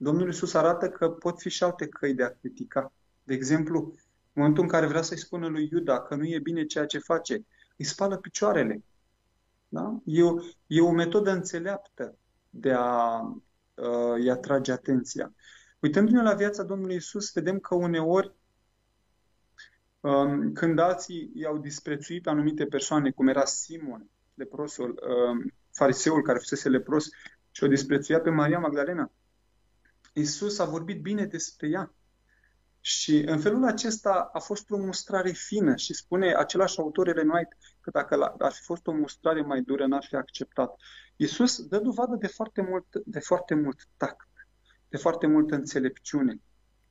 Domnul 0.00 0.28
Isus 0.28 0.54
arată 0.54 0.88
că 0.88 1.10
pot 1.10 1.40
fi 1.40 1.48
și 1.48 1.62
alte 1.62 1.88
căi 1.88 2.14
de 2.14 2.22
a 2.22 2.30
critica. 2.30 2.92
De 3.24 3.34
exemplu, 3.34 3.78
în 4.32 4.32
momentul 4.32 4.62
în 4.62 4.68
care 4.68 4.86
vrea 4.86 5.02
să-i 5.02 5.18
spună 5.18 5.46
lui 5.46 5.68
Iuda 5.72 6.00
că 6.00 6.14
nu 6.14 6.24
e 6.24 6.38
bine 6.38 6.64
ceea 6.64 6.86
ce 6.86 6.98
face, 6.98 7.46
îi 7.76 7.84
spală 7.84 8.16
picioarele. 8.16 8.84
Da? 9.68 10.00
E, 10.04 10.22
o, 10.22 10.36
e 10.66 10.80
o 10.80 10.90
metodă 10.90 11.30
înțeleaptă 11.30 12.16
de 12.50 12.72
a 12.72 13.20
uh, 13.74 14.12
îi 14.14 14.30
atrage 14.30 14.72
atenția. 14.72 15.32
Uitându-ne 15.80 16.22
la 16.22 16.34
viața 16.34 16.62
Domnului 16.62 16.96
Isus, 16.96 17.32
vedem 17.32 17.58
că 17.58 17.74
uneori 17.74 18.34
um, 20.00 20.52
când 20.52 20.78
alții 20.78 21.30
i-au 21.34 21.58
disprețuit 21.58 22.22
pe 22.22 22.30
anumite 22.30 22.66
persoane, 22.66 23.10
cum 23.10 23.28
era 23.28 23.44
Simon, 23.44 24.08
leprosul, 24.34 25.02
um, 25.30 25.52
fariseul 25.70 26.22
care 26.22 26.38
fusese 26.38 26.68
lepros 26.68 27.08
și 27.50 27.64
o 27.64 27.66
disprețuia 27.66 28.20
pe 28.20 28.30
Maria 28.30 28.58
Magdalena, 28.58 29.12
Isus 30.18 30.58
a 30.58 30.64
vorbit 30.64 31.02
bine 31.02 31.24
despre 31.24 31.68
ea. 31.68 31.94
Și 32.80 33.16
în 33.16 33.38
felul 33.38 33.64
acesta 33.64 34.30
a 34.32 34.38
fost 34.38 34.70
o 34.70 34.76
mustrare 34.76 35.30
fină 35.30 35.76
și 35.76 35.94
spune 35.94 36.34
același 36.34 36.78
autor 36.78 37.08
Ellen 37.08 37.28
White 37.28 37.56
că 37.80 37.90
dacă 37.90 38.34
ar 38.38 38.52
fi 38.52 38.62
fost 38.62 38.86
o 38.86 38.92
mustrare 38.92 39.42
mai 39.42 39.62
dură, 39.62 39.86
n-ar 39.86 40.04
fi 40.04 40.16
acceptat. 40.16 40.74
Isus 41.16 41.66
dă 41.66 41.78
dovadă 41.78 42.16
de 42.16 42.26
foarte 42.26 42.62
mult, 42.62 42.86
de 43.04 43.18
foarte 43.18 43.54
mult 43.54 43.88
tact, 43.96 44.28
de 44.88 44.96
foarte 44.96 45.26
multă 45.26 45.54
înțelepciune, 45.54 46.40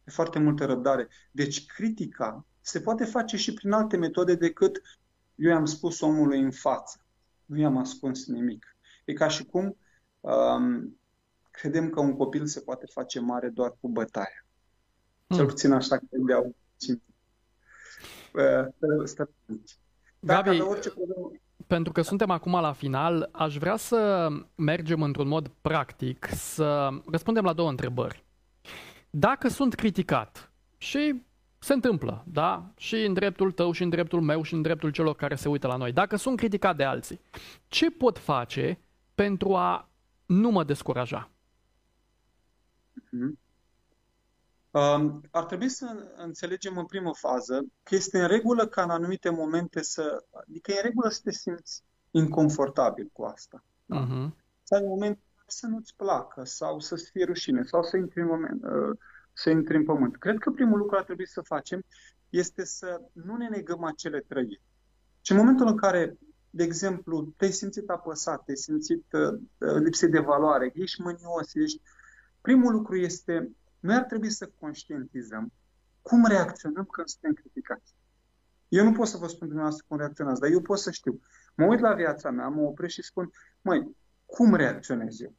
de 0.04 0.12
foarte 0.12 0.40
multă 0.40 0.66
răbdare. 0.66 1.08
Deci 1.32 1.66
critica 1.66 2.46
se 2.62 2.82
poate 2.82 3.06
face 3.06 3.38
și 3.38 3.54
prin 3.54 3.72
alte 3.72 3.98
metode 3.98 4.36
decât 4.36 4.82
eu 5.36 5.50
i-am 5.50 5.66
spus 5.66 6.02
omului 6.02 6.40
în 6.40 6.52
față. 6.52 7.06
Nu 7.46 7.58
i-am 7.58 7.78
ascuns 7.78 8.28
nimic. 8.28 8.66
E 9.06 9.13
ca 9.13 9.28
și 9.28 9.46
cum 9.46 9.78
um, 10.20 11.00
credem 11.60 11.89
că 11.89 12.00
un 12.00 12.15
copil 12.15 12.46
se 12.46 12.60
poate 12.60 12.86
face 12.86 13.20
mare 13.20 13.50
doar 13.50 13.76
cu 13.80 13.89
bătaia. 13.89 14.46
Cel 15.28 15.38
hmm. 15.38 15.48
puțin 15.48 15.72
așa 15.72 15.98
credeau 16.10 16.56
Gabi, 20.20 20.62
orice 20.62 20.93
pentru 21.67 21.91
că 21.91 22.02
suntem 22.02 22.30
acum 22.30 22.52
la 22.52 22.72
final, 22.72 23.30
aș 23.32 23.58
vrea 23.58 23.76
să 23.76 24.28
mergem 24.56 25.02
într-un 25.02 25.28
mod 25.28 25.52
practic, 25.62 26.28
să 26.32 26.89
răspundem 27.12 27.43
la 27.43 27.54
două 27.54 27.70
întrebări. 27.70 28.24
Dacă 29.10 29.48
sunt 29.48 29.76
criticat 29.76 30.52
și 30.78 31.22
se 31.60 31.74
întâmplă, 31.74 32.24
da? 32.28 32.72
Și 32.78 32.96
în 32.96 33.13
dreptul 33.13 33.52
tău, 33.52 33.72
și 33.72 33.84
în 33.84 33.89
dreptul 33.89 34.22
meu, 34.22 34.43
și 34.43 34.54
în 34.54 34.62
dreptul 34.62 34.89
celor 34.89 35.15
care 35.15 35.36
se 35.36 35.50
uită 35.50 35.67
la 35.67 35.76
noi. 35.76 35.91
Dacă 35.91 36.15
sunt 36.15 36.38
criticat 36.38 36.76
de 36.76 36.84
alții, 36.84 37.20
ce 37.67 37.91
pot 37.91 38.17
face 38.17 38.80
pentru 39.15 39.56
a 39.56 39.89
nu 40.26 40.50
mă 40.50 40.63
descuraja? 40.63 41.30
Mm-hmm. 43.17 43.45
Um, 44.71 45.21
ar 45.32 45.45
trebui 45.45 45.69
să 45.69 46.13
înțelegem 46.15 46.77
în 46.77 46.86
primă 46.86 47.13
fază 47.13 47.65
că 47.84 47.95
este 47.95 48.21
în 48.21 48.27
regulă 48.27 48.67
ca 48.67 48.84
în 48.84 48.89
anumite 48.89 49.30
momente 49.30 49.82
să... 49.82 50.25
Adică 50.32 50.71
e 50.71 50.75
în 50.75 50.84
regulă 50.84 51.10
să 51.10 51.19
te 51.23 51.32
simți 51.32 51.84
inconfortabil 52.12 53.10
cu 53.13 53.23
asta. 53.23 53.63
Da? 53.86 54.06
Uh-huh. 54.06 54.30
Să 54.63 54.75
ai 54.75 54.82
un 54.82 54.88
moment 54.88 55.19
să 55.47 55.67
nu-ți 55.67 55.95
placă 55.95 56.43
sau 56.43 56.80
să-ți 56.80 57.10
fie 57.10 57.25
rușine 57.25 57.63
sau 57.63 57.84
să 57.84 57.97
intri 57.97 58.21
în, 58.21 58.27
moment, 58.27 58.63
uh, 58.63 58.97
să 59.34 59.49
intri 59.49 59.75
în 59.75 59.84
pământ. 59.84 60.17
Cred 60.17 60.38
că 60.38 60.51
primul 60.51 60.77
lucru 60.77 60.95
ar 60.95 61.03
trebui 61.03 61.27
să 61.27 61.41
facem 61.41 61.84
este 62.30 62.65
să 62.65 63.01
nu 63.12 63.36
ne 63.36 63.47
negăm 63.47 63.84
acele 63.84 64.19
trăiri. 64.19 64.62
Și 65.21 65.32
în 65.32 65.38
momentul 65.38 65.67
în 65.67 65.77
care, 65.77 66.17
de 66.49 66.63
exemplu, 66.63 67.34
te-ai 67.38 67.51
simțit 67.51 67.89
apăsat, 67.89 68.43
te-ai 68.43 68.58
simțit 68.58 69.06
uh, 69.12 69.39
lipsit 69.58 70.12
de 70.12 70.19
valoare, 70.19 70.71
ești 70.73 71.01
mânios, 71.01 71.53
ești... 71.53 71.82
Primul 72.48 72.72
lucru 72.72 72.96
este 72.96 73.52
noi 73.80 73.96
ar 73.96 74.04
trebui 74.04 74.30
să 74.30 74.52
conștientizăm 74.60 75.52
cum 76.02 76.26
reacționăm 76.26 76.86
când 76.86 77.08
suntem 77.08 77.34
criticați. 77.34 77.96
Eu 78.68 78.84
nu 78.84 78.92
pot 78.92 79.08
să 79.08 79.18
vă 79.18 79.28
spun 79.28 79.48
dumneavoastră 79.48 79.86
cum 79.88 79.98
reacționați, 79.98 80.40
dar 80.40 80.50
eu 80.50 80.62
pot 80.62 80.80
să 80.80 80.92
știu. 80.92 81.20
Mă 81.56 81.66
uit 81.66 81.80
la 81.80 81.94
viața 81.94 82.32
mea, 82.32 82.48
mă 82.48 82.62
opresc 82.62 82.94
și 82.94 83.02
spun, 83.02 83.32
măi, 83.62 83.96
cum 84.26 84.56
reacționez 84.56 85.20
eu? 85.20 85.36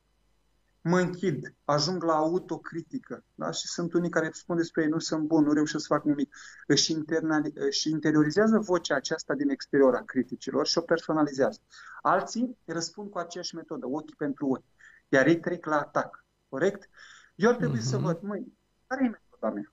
Mă 0.81 1.01
închid, 1.01 1.55
ajung 1.64 2.03
la 2.03 2.14
autocritică. 2.14 3.25
Da? 3.35 3.51
Și 3.51 3.66
sunt 3.66 3.92
unii 3.92 4.11
care 4.11 4.31
spun 4.33 4.57
despre 4.57 4.83
ei, 4.83 4.88
nu 4.88 4.99
sunt 4.99 5.27
bun, 5.27 5.44
nu 5.44 5.53
reușesc 5.53 5.87
să 5.87 5.94
fac 5.94 6.05
nimic. 6.05 6.37
Își, 6.66 6.92
interna- 6.92 7.53
își 7.55 7.90
interiorizează 7.90 8.59
vocea 8.59 8.94
aceasta 8.94 9.35
din 9.35 9.49
exterior 9.49 9.94
a 9.94 10.03
criticilor 10.03 10.66
și 10.66 10.79
o 10.79 10.81
personalizează. 10.81 11.61
Alții 12.03 12.59
răspund 12.64 13.11
cu 13.11 13.18
aceeași 13.18 13.55
metodă, 13.55 13.87
ochi 13.87 14.16
pentru 14.16 14.47
ochi. 14.47 14.66
Iar 15.09 15.27
ei 15.27 15.40
trec 15.40 15.66
la 15.66 15.79
atac. 15.79 16.27
Corect? 16.48 16.88
Eu 17.34 17.50
ar 17.50 17.56
trebui 17.56 17.78
uh-huh. 17.78 17.90
să 17.90 17.96
mhm. 17.96 18.04
văd, 18.04 18.20
măi, 18.20 18.52
care 18.87 19.04
e 19.04 19.08
metoda 19.08 19.54
mea? 19.54 19.72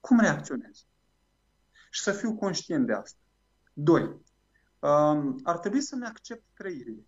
Cum 0.00 0.20
reacționez? 0.20 0.86
Și 1.90 2.02
să 2.02 2.12
fiu 2.12 2.34
conștient 2.34 2.86
de 2.86 2.92
asta. 2.92 3.20
Doi, 3.72 4.02
um, 4.78 5.40
ar 5.42 5.58
trebui 5.58 5.80
să-mi 5.80 6.04
accept 6.04 6.42
trăirile. 6.54 7.06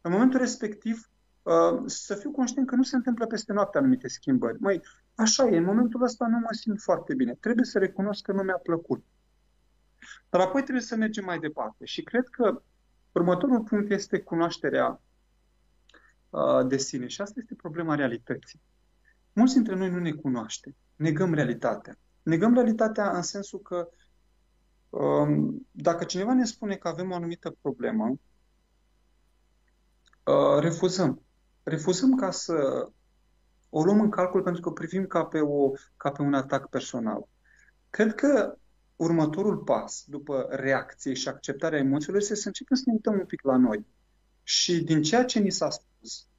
În 0.00 0.10
momentul 0.10 0.38
respectiv, 0.38 1.10
uh, 1.42 1.82
să 1.86 2.14
fiu 2.14 2.30
conștient 2.30 2.66
că 2.66 2.74
nu 2.74 2.82
se 2.82 2.96
întâmplă 2.96 3.26
peste 3.26 3.52
noapte 3.52 3.78
anumite 3.78 4.08
schimbări. 4.08 4.60
Măi, 4.60 4.80
așa 5.14 5.46
e, 5.46 5.56
în 5.56 5.64
momentul 5.64 6.02
ăsta 6.02 6.26
nu 6.26 6.38
mă 6.38 6.52
simt 6.52 6.80
foarte 6.80 7.14
bine. 7.14 7.34
Trebuie 7.34 7.64
să 7.64 7.78
recunosc 7.78 8.22
că 8.22 8.32
nu 8.32 8.42
mi-a 8.42 8.60
plăcut. 8.62 9.04
Dar 10.28 10.40
apoi 10.40 10.62
trebuie 10.62 10.82
să 10.82 10.96
mergem 10.96 11.24
mai 11.24 11.38
departe. 11.38 11.84
Și 11.84 12.02
cred 12.02 12.28
că 12.28 12.62
următorul 13.12 13.62
punct 13.62 13.90
este 13.90 14.20
cunoașterea 14.20 14.88
uh, 14.88 14.98
de 16.66 16.76
sine. 16.76 17.06
Și 17.06 17.20
asta 17.20 17.40
este 17.40 17.54
problema 17.54 17.94
realității. 17.94 18.60
Mulți 19.32 19.54
dintre 19.54 19.74
noi 19.74 19.90
nu 19.90 19.98
ne 19.98 20.12
cunoaștem. 20.12 20.74
Negăm 20.96 21.34
realitatea. 21.34 21.98
Negăm 22.22 22.54
realitatea 22.54 23.10
în 23.10 23.22
sensul 23.22 23.60
că 23.60 23.88
um, 24.88 25.66
dacă 25.70 26.04
cineva 26.04 26.34
ne 26.34 26.44
spune 26.44 26.76
că 26.76 26.88
avem 26.88 27.10
o 27.10 27.14
anumită 27.14 27.56
problemă, 27.60 28.08
uh, 30.24 30.60
refuzăm. 30.60 31.22
Refuzăm 31.62 32.14
ca 32.14 32.30
să 32.30 32.88
o 33.68 33.84
luăm 33.84 34.00
în 34.00 34.10
calcul 34.10 34.42
pentru 34.42 34.60
că 34.60 34.68
o 34.68 34.72
privim 34.72 35.06
ca 35.06 35.24
pe, 35.24 35.40
o, 35.40 35.70
ca 35.96 36.10
pe 36.10 36.22
un 36.22 36.34
atac 36.34 36.68
personal. 36.68 37.28
Cred 37.90 38.14
că 38.14 38.58
următorul 38.96 39.56
pas 39.56 40.04
după 40.06 40.46
reacție 40.50 41.14
și 41.14 41.28
acceptarea 41.28 41.78
emoțiilor 41.78 42.20
este 42.20 42.34
să 42.34 42.46
începem 42.46 42.76
să 42.76 42.82
ne 42.86 42.92
uităm 42.92 43.18
un 43.18 43.26
pic 43.26 43.42
la 43.42 43.56
noi. 43.56 43.86
Și 44.42 44.84
din 44.84 45.02
ceea 45.02 45.24
ce 45.24 45.38
ni 45.38 45.50
s-a 45.50 45.70
spus, 45.70 45.86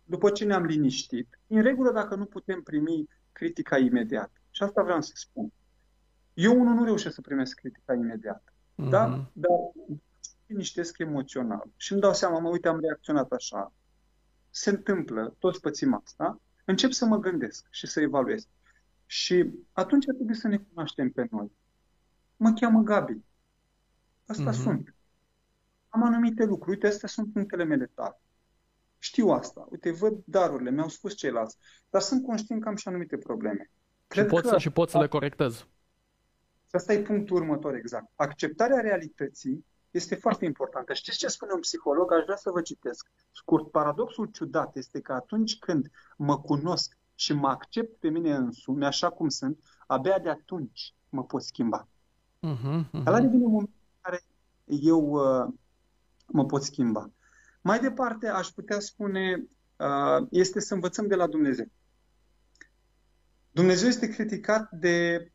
după 0.04 0.30
ce 0.30 0.45
ne-am 0.45 0.63
liniștit, 0.63 1.39
în 1.48 1.62
regulă 1.62 1.91
dacă 1.91 2.15
nu 2.15 2.26
putem 2.26 2.62
primi 2.62 3.08
critica 3.32 3.78
imediat. 3.78 4.32
Și 4.50 4.63
asta 4.63 4.84
vreau 4.84 5.02
să 5.02 5.12
spun. 5.15 5.52
Eu 6.34 6.60
unul 6.60 6.74
nu 6.74 6.84
reușesc 6.84 7.15
să 7.15 7.22
primesc 7.22 7.56
critica 7.56 7.93
imediat. 7.93 8.43
Mm-hmm. 8.54 8.89
Da? 8.89 9.32
Dar 9.34 9.60
liniștesc 10.45 10.98
emoțional 10.98 11.69
și 11.76 11.91
îmi 11.91 12.02
dau 12.02 12.13
seama, 12.13 12.39
mă 12.39 12.50
uite, 12.50 12.67
am 12.67 12.80
reacționat 12.80 13.32
așa. 13.32 13.74
Se 14.50 14.69
întâmplă, 14.69 15.36
toți 15.39 15.60
pățim 15.60 15.93
asta. 15.93 16.41
Încep 16.65 16.91
să 16.91 17.06
mă 17.06 17.19
gândesc 17.19 17.67
și 17.69 17.88
să 17.88 18.02
evaluez. 18.02 18.48
Și 19.06 19.52
atunci 19.72 20.06
trebuie 20.06 20.36
să 20.36 20.48
ne 20.48 20.58
cunoaștem 20.58 21.10
pe 21.10 21.28
noi. 21.32 21.52
Mă 22.38 22.54
cheamă 22.54 22.82
Gabi. 22.82 23.22
Asta 24.26 24.52
mm-hmm. 24.52 24.62
sunt. 24.62 24.95
Am 25.89 26.04
anumite 26.04 26.43
lucruri. 26.43 26.69
Uite, 26.69 26.88
astea 26.88 27.08
sunt 27.08 27.34
punctele 27.34 27.63
mele 27.63 27.86
tare. 27.86 28.22
Știu 28.99 29.27
asta. 29.27 29.67
Uite, 29.69 29.91
văd 29.91 30.17
darurile, 30.25 30.71
mi-au 30.71 30.88
spus 30.88 31.15
ceilalți. 31.15 31.57
Dar 31.89 32.01
sunt 32.01 32.25
conștient 32.25 32.62
că 32.62 32.67
am 32.67 32.75
și 32.75 32.88
anumite 32.88 33.17
probleme. 33.17 33.71
Cred 34.07 34.25
și 34.25 34.31
poți, 34.31 34.49
că... 34.49 34.57
și 34.57 34.69
poți 34.69 34.91
să 34.91 34.99
le 34.99 35.07
corectez. 35.07 35.67
Și 36.69 36.75
asta 36.75 36.93
e 36.93 37.01
punctul 37.01 37.35
următor 37.35 37.75
exact. 37.75 38.12
Acceptarea 38.15 38.79
realității 38.79 39.65
este 39.91 40.15
foarte 40.15 40.45
importantă. 40.45 40.93
Știți 40.93 41.17
ce 41.17 41.27
spune 41.27 41.51
un 41.53 41.59
psiholog? 41.59 42.13
Aș 42.13 42.23
vrea 42.23 42.35
să 42.35 42.49
vă 42.51 42.62
citesc. 42.62 43.12
Scurt, 43.31 43.71
paradoxul 43.71 44.25
ciudat 44.25 44.75
este 44.75 45.01
că 45.01 45.13
atunci 45.13 45.57
când 45.57 45.91
mă 46.17 46.39
cunosc 46.39 46.97
și 47.15 47.33
mă 47.33 47.47
accept 47.47 47.99
pe 47.99 48.09
mine 48.09 48.35
însumi, 48.35 48.85
așa 48.85 49.09
cum 49.09 49.29
sunt, 49.29 49.63
abia 49.88 50.19
de 50.19 50.29
atunci 50.29 50.93
mă 51.09 51.23
pot 51.23 51.41
schimba. 51.41 51.88
Uh-huh, 52.47 52.83
uh-huh. 52.83 53.05
Ăla 53.05 53.19
devine 53.19 53.45
momentul 53.45 53.73
în 53.75 53.99
care 54.01 54.21
eu 54.65 55.09
uh, 55.09 55.53
mă 56.25 56.45
pot 56.45 56.63
schimba. 56.63 57.09
Mai 57.62 57.80
departe, 57.80 58.28
aș 58.28 58.48
putea 58.48 58.80
spune, 58.80 59.48
uh, 59.78 60.28
este 60.30 60.60
să 60.60 60.74
învățăm 60.74 61.08
de 61.08 61.15
la 61.15 61.28
Dumnezeu. 61.28 61.72
Dumnezeu 63.52 63.88
este 63.88 64.10
criticat 64.10 64.72
de 64.72 65.32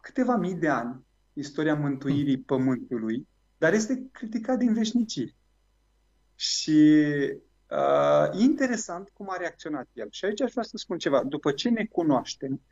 câteva 0.00 0.36
mii 0.36 0.54
de 0.54 0.68
ani, 0.68 1.06
istoria 1.32 1.74
mântuirii 1.74 2.42
pământului, 2.42 3.28
dar 3.58 3.72
este 3.72 4.08
criticat 4.12 4.58
din 4.58 4.72
veșnicii. 4.72 5.36
Și 6.34 7.04
uh, 7.70 8.38
interesant 8.38 9.08
cum 9.08 9.30
a 9.30 9.36
reacționat 9.36 9.88
el. 9.92 10.08
Și 10.10 10.24
aici 10.24 10.40
aș 10.40 10.50
vrea 10.50 10.62
să 10.62 10.76
spun 10.76 10.98
ceva. 10.98 11.24
După 11.24 11.52
ce 11.52 11.68
ne 11.68 11.84
cunoaștem, 11.84 12.62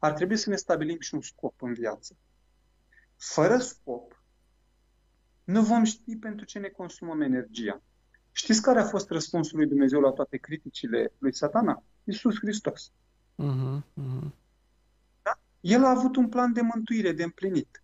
ar 0.00 0.12
trebui 0.12 0.36
să 0.36 0.50
ne 0.50 0.56
stabilim 0.56 1.00
și 1.00 1.14
un 1.14 1.20
scop 1.20 1.62
în 1.62 1.72
viață. 1.72 2.16
Fără 3.16 3.58
scop, 3.58 4.24
nu 5.44 5.62
vom 5.62 5.84
ști 5.84 6.16
pentru 6.16 6.44
ce 6.44 6.58
ne 6.58 6.68
consumăm 6.68 7.20
energia. 7.20 7.82
Știți 8.32 8.62
care 8.62 8.80
a 8.80 8.84
fost 8.84 9.10
răspunsul 9.10 9.58
lui 9.58 9.66
Dumnezeu 9.66 10.00
la 10.00 10.10
toate 10.10 10.36
criticile 10.36 11.12
lui 11.18 11.34
satana? 11.34 11.82
Iisus 12.04 12.38
Hristos. 12.38 12.92
Uh-huh, 13.42 13.80
uh-huh. 13.80 14.30
Da? 15.22 15.38
El 15.60 15.84
a 15.84 15.90
avut 15.90 16.16
un 16.16 16.28
plan 16.28 16.52
de 16.52 16.60
mântuire, 16.60 17.12
de 17.12 17.22
împlinit. 17.22 17.82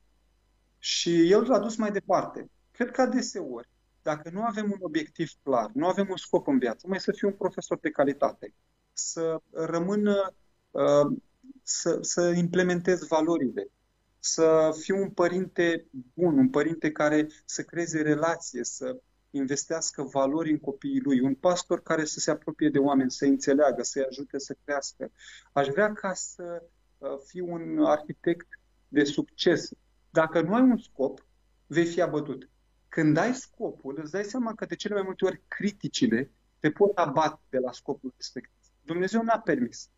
Și 0.79 1.31
el 1.31 1.43
l-a 1.43 1.59
dus 1.59 1.77
mai 1.77 1.93
departe. 1.93 2.51
Cred 2.71 2.91
că 2.91 3.01
adeseori, 3.01 3.69
dacă 4.03 4.31
nu 4.31 4.43
avem 4.43 4.71
un 4.71 4.79
obiectiv 4.81 5.31
clar, 5.43 5.71
nu 5.75 5.87
avem 5.87 6.07
un 6.11 6.17
scop 6.17 6.47
în 6.47 6.59
viață, 6.59 6.87
mai 6.89 7.01
să 7.01 7.13
fiu 7.13 7.29
un 7.29 7.35
profesor 7.35 7.79
de 7.79 7.91
calitate, 7.91 8.55
să 8.93 9.41
rămână, 9.51 10.35
uh, 10.71 11.17
să, 11.63 11.99
să 12.01 12.33
implementez 12.37 13.07
valorile, 13.07 13.71
să 14.19 14.77
fiu 14.81 14.97
un 14.97 15.11
părinte 15.11 15.87
bun, 16.15 16.39
un 16.39 16.49
părinte 16.49 16.93
care 16.93 17.27
să 17.45 17.63
creeze 17.63 18.03
relație, 18.03 18.65
să 18.65 19.01
investească 19.37 20.03
valori 20.03 20.51
în 20.51 20.59
copiii 20.59 21.01
lui, 21.01 21.21
un 21.21 21.35
pastor 21.35 21.83
care 21.83 22.05
să 22.05 22.21
se 22.21 22.31
apropie 22.31 22.69
de 22.69 22.79
oameni, 22.79 23.11
să 23.11 23.25
înțeleagă, 23.25 23.83
să-i 23.83 24.05
ajute 24.05 24.39
să 24.39 24.57
crească. 24.65 25.11
Aș 25.53 25.67
vrea 25.67 25.93
ca 25.93 26.15
să 26.15 26.63
uh, 26.99 27.09
fiu 27.27 27.53
un 27.53 27.85
arhitect 27.85 28.47
de 28.89 29.05
succes. 29.05 29.69
Dacă 30.11 30.41
nu 30.41 30.55
ai 30.55 30.61
un 30.61 30.79
scop, 30.79 31.27
vei 31.67 31.87
fi 31.87 32.01
abătut. 32.01 32.49
Când 32.89 33.17
ai 33.17 33.35
scopul, 33.35 33.99
îți 34.03 34.13
dai 34.13 34.25
seama 34.25 34.55
că 34.55 34.65
de 34.65 34.75
cele 34.75 34.95
mai 34.95 35.03
multe 35.03 35.25
ori 35.25 35.43
criticile 35.49 36.31
te 36.59 36.71
pot 36.71 36.97
abate 36.97 37.41
de 37.49 37.59
la 37.59 37.73
scopul 37.73 38.13
respectiv. 38.17 38.61
Dumnezeu 38.83 39.23
n-a 39.23 39.39
permis. 39.39 39.89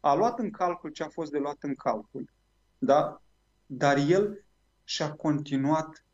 A 0.00 0.14
luat 0.14 0.38
în 0.38 0.50
calcul 0.50 0.90
ce 0.90 1.02
a 1.02 1.08
fost 1.08 1.30
de 1.30 1.38
luat 1.38 1.62
în 1.62 1.74
calcul, 1.74 2.30
da? 2.78 3.22
dar 3.66 3.96
El 3.96 4.44
și-a 4.84 5.12
continuat 5.12 6.05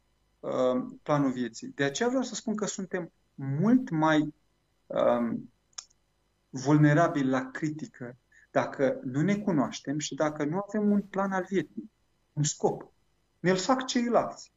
uh, 0.43 0.85
planul 1.03 1.33
vieții. 1.33 1.73
De 1.75 1.85
aceea 1.85 2.09
vreau 2.09 2.23
să 2.23 2.35
spun 2.35 2.55
că 2.55 2.67
suntem 2.67 3.13
mult 3.35 3.91
mai 3.91 4.35
um, 4.87 5.53
vulnerabili 6.51 7.29
la 7.29 7.51
critică 7.51 8.17
dacă 8.51 9.01
nu 9.05 9.21
ne 9.21 9.37
cunoaștem 9.37 9.99
și 9.99 10.15
dacă 10.15 10.45
nu 10.45 10.65
avem 10.69 10.91
un 10.91 11.01
plan 11.01 11.33
al 11.33 11.45
vieții, 11.49 11.91
un 12.33 12.43
scop. 12.43 12.93
Ne-l 13.41 13.57
fac 13.57 13.87
ceilalți. 13.87 14.53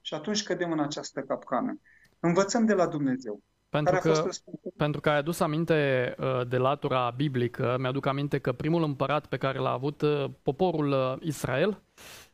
Și 0.00 0.14
atunci 0.14 0.42
cădem 0.42 0.72
în 0.72 0.80
această 0.80 1.20
capcană. 1.20 1.80
Învățăm 2.20 2.64
de 2.64 2.74
la 2.74 2.86
Dumnezeu. 2.86 3.42
Pentru 3.68 3.98
că, 4.00 4.28
pentru 4.76 5.00
că 5.00 5.10
ai 5.10 5.16
adus 5.16 5.40
aminte 5.40 6.14
uh, 6.18 6.48
de 6.48 6.56
latura 6.56 7.12
biblică, 7.16 7.76
mi-aduc 7.78 8.06
aminte 8.06 8.38
că 8.38 8.52
primul 8.52 8.82
împărat 8.82 9.26
pe 9.26 9.36
care 9.36 9.58
l-a 9.58 9.70
avut 9.70 10.02
uh, 10.02 10.24
poporul 10.42 10.90
uh, 10.90 11.16
Israel 11.20 11.82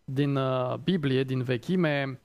din 0.05 0.39
Biblie, 0.85 1.23
din 1.23 1.43
vechime, 1.43 2.21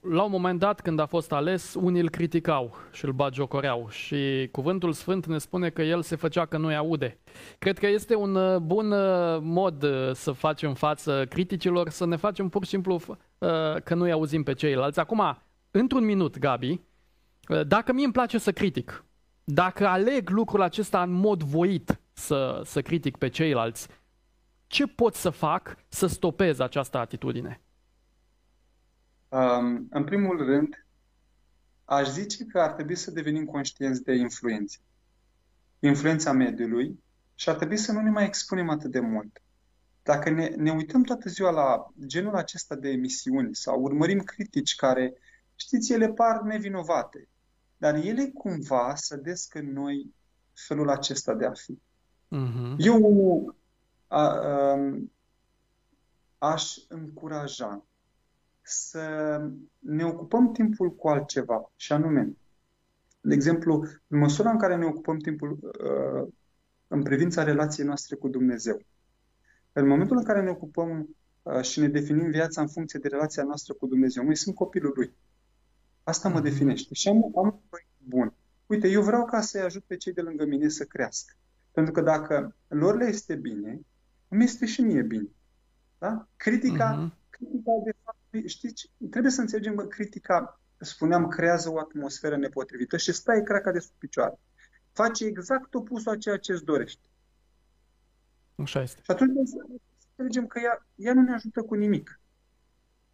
la 0.00 0.22
un 0.24 0.30
moment 0.30 0.58
dat 0.58 0.80
când 0.80 0.98
a 0.98 1.06
fost 1.06 1.32
ales, 1.32 1.74
unii 1.80 2.00
îl 2.00 2.10
criticau 2.10 2.76
și 2.92 3.04
îl 3.04 3.12
bagiocoreau 3.12 3.88
și 3.88 4.48
cuvântul 4.52 4.92
sfânt 4.92 5.26
ne 5.26 5.38
spune 5.38 5.70
că 5.70 5.82
el 5.82 6.02
se 6.02 6.16
făcea 6.16 6.46
că 6.46 6.58
nu-i 6.58 6.76
aude. 6.76 7.18
Cred 7.58 7.78
că 7.78 7.86
este 7.86 8.14
un 8.14 8.58
bun 8.66 8.94
mod 9.42 9.86
să 10.12 10.32
facem 10.32 10.74
față 10.74 11.26
criticilor, 11.28 11.88
să 11.88 12.06
ne 12.06 12.16
facem 12.16 12.48
pur 12.48 12.64
și 12.64 12.70
simplu 12.70 13.00
că 13.84 13.94
nu-i 13.94 14.12
auzim 14.12 14.42
pe 14.42 14.52
ceilalți. 14.52 15.00
Acum, 15.00 15.38
într-un 15.70 16.04
minut, 16.04 16.38
Gabi, 16.38 16.80
dacă 17.66 17.92
mie 17.92 18.04
îmi 18.04 18.12
place 18.12 18.38
să 18.38 18.52
critic, 18.52 19.04
dacă 19.44 19.86
aleg 19.86 20.30
lucrul 20.30 20.62
acesta 20.62 21.02
în 21.02 21.10
mod 21.10 21.42
voit 21.42 22.00
să, 22.12 22.60
să 22.64 22.82
critic 22.82 23.16
pe 23.16 23.28
ceilalți, 23.28 23.88
ce 24.66 24.86
pot 24.86 25.14
să 25.14 25.30
fac 25.30 25.76
să 25.88 26.06
stopez 26.06 26.58
această 26.58 26.98
atitudine? 26.98 27.60
Um, 29.32 29.86
în 29.90 30.04
primul 30.04 30.44
rând, 30.44 30.86
aș 31.84 32.08
zice 32.08 32.44
că 32.44 32.60
ar 32.60 32.72
trebui 32.72 32.96
să 32.96 33.10
devenim 33.10 33.44
conștienți 33.44 34.02
de 34.02 34.14
influențe. 34.14 34.78
Influența 35.78 36.32
mediului 36.32 37.02
și 37.34 37.48
ar 37.48 37.54
trebui 37.54 37.76
să 37.76 37.92
nu 37.92 38.00
ne 38.00 38.10
mai 38.10 38.24
expunem 38.24 38.68
atât 38.68 38.90
de 38.90 39.00
mult. 39.00 39.42
Dacă 40.02 40.30
ne, 40.30 40.46
ne 40.48 40.72
uităm 40.72 41.02
toată 41.02 41.28
ziua 41.28 41.50
la 41.50 41.92
genul 42.06 42.36
acesta 42.36 42.74
de 42.74 42.88
emisiuni 42.88 43.54
sau 43.54 43.80
urmărim 43.80 44.18
critici 44.18 44.74
care, 44.74 45.14
știți, 45.54 45.92
ele 45.92 46.08
par 46.08 46.40
nevinovate, 46.40 47.28
dar 47.76 47.94
ele 47.94 48.30
cumva 48.34 48.94
sădesc 48.94 49.54
în 49.54 49.72
noi 49.72 50.14
felul 50.52 50.90
acesta 50.90 51.34
de 51.34 51.46
a 51.46 51.52
fi. 51.52 51.78
Uh-huh. 52.36 52.74
Eu 52.78 53.56
a, 54.06 54.20
a, 54.20 54.78
aș 56.38 56.76
încuraja 56.88 57.86
să 58.62 59.40
ne 59.78 60.04
ocupăm 60.04 60.52
timpul 60.52 60.94
cu 60.94 61.08
altceva, 61.08 61.72
și 61.76 61.92
anume, 61.92 62.36
de 63.20 63.34
exemplu, 63.34 63.84
în 64.06 64.18
măsura 64.18 64.50
în 64.50 64.58
care 64.58 64.76
ne 64.76 64.84
ocupăm 64.84 65.16
timpul 65.16 65.58
uh, 65.62 66.32
în 66.86 67.02
privința 67.02 67.42
relației 67.42 67.86
noastre 67.86 68.16
cu 68.16 68.28
Dumnezeu, 68.28 68.82
în 69.72 69.86
momentul 69.86 70.16
în 70.16 70.24
care 70.24 70.42
ne 70.42 70.50
ocupăm 70.50 71.16
uh, 71.42 71.60
și 71.60 71.80
ne 71.80 71.88
definim 71.88 72.30
viața 72.30 72.60
în 72.60 72.68
funcție 72.68 72.98
de 72.98 73.08
relația 73.08 73.42
noastră 73.42 73.74
cu 73.74 73.86
Dumnezeu, 73.86 74.24
noi 74.24 74.36
sunt 74.36 74.54
copilul 74.54 74.92
Lui. 74.96 75.14
Asta 76.02 76.28
mă 76.28 76.38
mhm. 76.38 76.44
definește. 76.44 76.94
Și 76.94 77.08
am, 77.08 77.16
am 77.16 77.44
un 77.44 77.58
proiect 77.68 77.90
bun. 77.98 78.34
Uite, 78.66 78.88
eu 78.88 79.02
vreau 79.02 79.24
ca 79.24 79.40
să-i 79.40 79.60
ajut 79.60 79.84
pe 79.84 79.96
cei 79.96 80.12
de 80.12 80.20
lângă 80.20 80.44
mine 80.44 80.68
să 80.68 80.84
crească. 80.84 81.34
Pentru 81.72 81.92
că 81.92 82.00
dacă 82.00 82.56
lor 82.68 82.96
le 82.96 83.04
este 83.04 83.34
bine, 83.34 83.80
îmi 84.28 84.44
este 84.44 84.66
și 84.66 84.80
mie 84.80 85.02
bine. 85.02 85.28
Da? 85.98 86.28
Critica, 86.36 86.94
uh-huh. 86.94 87.28
critica, 87.30 87.72
de 87.84 87.94
fapt, 88.02 88.18
știți, 88.46 88.90
trebuie 89.10 89.32
să 89.32 89.40
înțelegem 89.40 89.74
că 89.74 89.86
critica, 89.86 90.60
spuneam, 90.78 91.28
creează 91.28 91.70
o 91.70 91.78
atmosferă 91.78 92.36
nepotrivită 92.36 92.96
și 92.96 93.12
stai 93.12 93.42
craca 93.42 93.70
de 93.70 93.78
sub 93.78 93.94
picioare. 93.98 94.38
Face 94.92 95.24
exact 95.24 95.74
opusul 95.74 96.12
a 96.12 96.16
ceea 96.16 96.36
ce 96.36 96.52
îți 96.52 96.64
dorești. 96.64 97.10
Așa 98.56 98.82
este. 98.82 99.00
Și 99.02 99.10
atunci 99.10 99.32
înțelegem 100.08 100.46
că 100.46 100.60
ea, 100.60 100.86
ea 100.94 101.14
nu 101.14 101.22
ne 101.22 101.32
ajută 101.32 101.62
cu 101.62 101.74
nimic. 101.74 102.20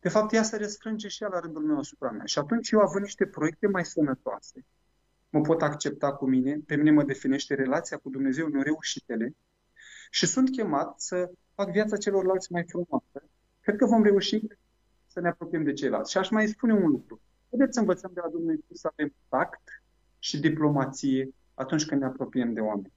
De 0.01 0.09
fapt, 0.09 0.33
ea 0.33 0.43
se 0.43 0.57
restrânge 0.57 1.09
și 1.09 1.23
ea 1.23 1.29
la 1.29 1.41
rândul 1.41 1.63
meu 1.63 1.79
asupra 1.79 2.11
mea. 2.11 2.25
Și 2.25 2.39
atunci 2.39 2.71
eu, 2.71 2.81
având 2.81 3.05
niște 3.05 3.27
proiecte 3.27 3.67
mai 3.67 3.85
sănătoase, 3.85 4.65
mă 5.31 5.41
pot 5.41 5.63
accepta 5.63 6.13
cu 6.13 6.27
mine, 6.27 6.59
pe 6.67 6.77
mine 6.77 6.91
mă 6.91 7.03
definește 7.03 7.55
relația 7.55 7.97
cu 7.97 8.11
Dumnezeu, 8.11 8.49
nu 8.49 8.63
reușitele, 8.63 9.37
și 10.11 10.27
sunt 10.27 10.51
chemat 10.51 11.01
să 11.01 11.31
fac 11.55 11.71
viața 11.71 11.97
celorlalți 11.97 12.53
mai 12.53 12.65
frumoasă. 12.69 13.29
Cred 13.61 13.77
că 13.77 13.87
vom 13.87 14.03
reuși 14.03 14.47
să 15.09 15.21
ne 15.21 15.29
apropiem 15.29 15.65
de 15.65 15.73
ceilalți. 15.73 16.11
Și 16.11 16.19
aș 16.19 16.31
mai 16.31 16.47
spune 16.47 16.73
un 16.73 16.91
lucru. 16.91 17.21
Haideți 17.51 17.75
să 17.75 17.81
învățăm 17.81 18.11
de 18.15 18.21
la 18.25 18.29
Dumnezeu 18.29 18.65
să 18.73 18.89
avem 18.93 19.15
tact 19.29 19.83
și 20.19 20.41
diplomație 20.41 21.35
atunci 21.55 21.87
când 21.87 22.01
ne 22.01 22.07
apropiem 22.07 22.53
de 22.53 22.61
oameni. 22.61 22.93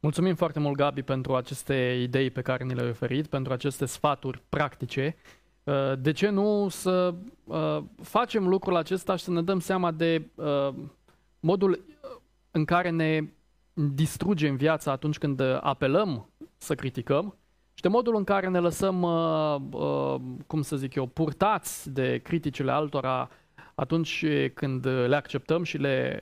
Mulțumim 0.00 0.34
foarte 0.34 0.58
mult, 0.58 0.76
Gabi, 0.76 1.02
pentru 1.02 1.34
aceste 1.34 1.98
idei 2.02 2.30
pe 2.30 2.42
care 2.42 2.64
ni 2.64 2.74
le-ai 2.74 2.88
oferit, 2.88 3.26
pentru 3.26 3.52
aceste 3.52 3.84
sfaturi 3.84 4.42
practice. 4.48 5.16
Uh, 5.64 5.92
de 5.98 6.12
ce 6.12 6.28
nu 6.28 6.68
să 6.68 7.14
uh, 7.44 7.82
facem 8.02 8.48
lucrul 8.48 8.76
acesta 8.76 9.16
și 9.16 9.24
să 9.24 9.30
ne 9.30 9.42
dăm 9.42 9.60
seama 9.60 9.90
de 9.90 10.28
uh, 10.34 10.74
modul 11.40 11.84
în 12.50 12.64
care 12.64 12.90
ne 12.90 13.20
distrugem 13.74 14.56
viața 14.56 14.90
atunci 14.90 15.18
când 15.18 15.40
apelăm 15.60 16.28
să 16.56 16.74
criticăm 16.74 17.34
și 17.80 17.86
de 17.86 17.92
modul 17.92 18.16
în 18.16 18.24
care 18.24 18.48
ne 18.48 18.58
lăsăm, 18.58 19.00
cum 20.46 20.62
să 20.62 20.76
zic 20.76 20.94
eu, 20.94 21.06
purtați 21.06 21.92
de 21.92 22.18
criticile 22.18 22.70
altora 22.70 23.28
atunci 23.74 24.24
când 24.54 24.86
le 24.86 25.16
acceptăm 25.16 25.62
și 25.62 25.76
le 25.76 26.20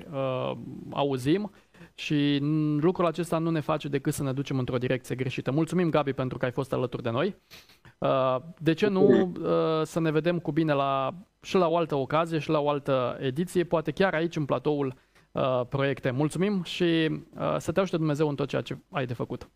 auzim 0.90 1.50
și 1.94 2.38
lucrul 2.80 3.06
acesta 3.06 3.38
nu 3.38 3.50
ne 3.50 3.60
face 3.60 3.88
decât 3.88 4.12
să 4.12 4.22
ne 4.22 4.32
ducem 4.32 4.58
într-o 4.58 4.78
direcție 4.78 5.14
greșită. 5.14 5.50
Mulțumim, 5.50 5.90
Gabi, 5.90 6.12
pentru 6.12 6.38
că 6.38 6.44
ai 6.44 6.50
fost 6.50 6.72
alături 6.72 7.02
de 7.02 7.10
noi. 7.10 7.36
Uh, 7.98 8.36
de 8.58 8.72
ce 8.72 8.88
nu 8.88 9.06
uh, 9.08 9.82
să 9.82 10.00
ne 10.00 10.10
vedem 10.10 10.38
cu 10.38 10.52
bine 10.52 10.72
la, 10.72 11.14
și 11.42 11.56
la 11.56 11.68
o 11.68 11.76
altă 11.76 11.94
ocazie 11.94 12.38
și 12.38 12.50
la 12.50 12.60
o 12.60 12.68
altă 12.68 13.18
ediție, 13.20 13.64
poate 13.64 13.90
chiar 13.90 14.14
aici 14.14 14.36
în 14.36 14.44
platoul 14.44 14.94
uh, 15.32 15.60
proiecte. 15.68 16.10
Mulțumim 16.10 16.62
și 16.62 17.20
să 17.58 17.72
te 17.72 17.80
ajute 17.80 17.96
Dumnezeu 17.96 18.28
în 18.28 18.34
tot 18.34 18.48
ceea 18.48 18.62
ce 18.62 18.78
ai 18.90 19.06
de 19.06 19.14
făcut. 19.14 19.48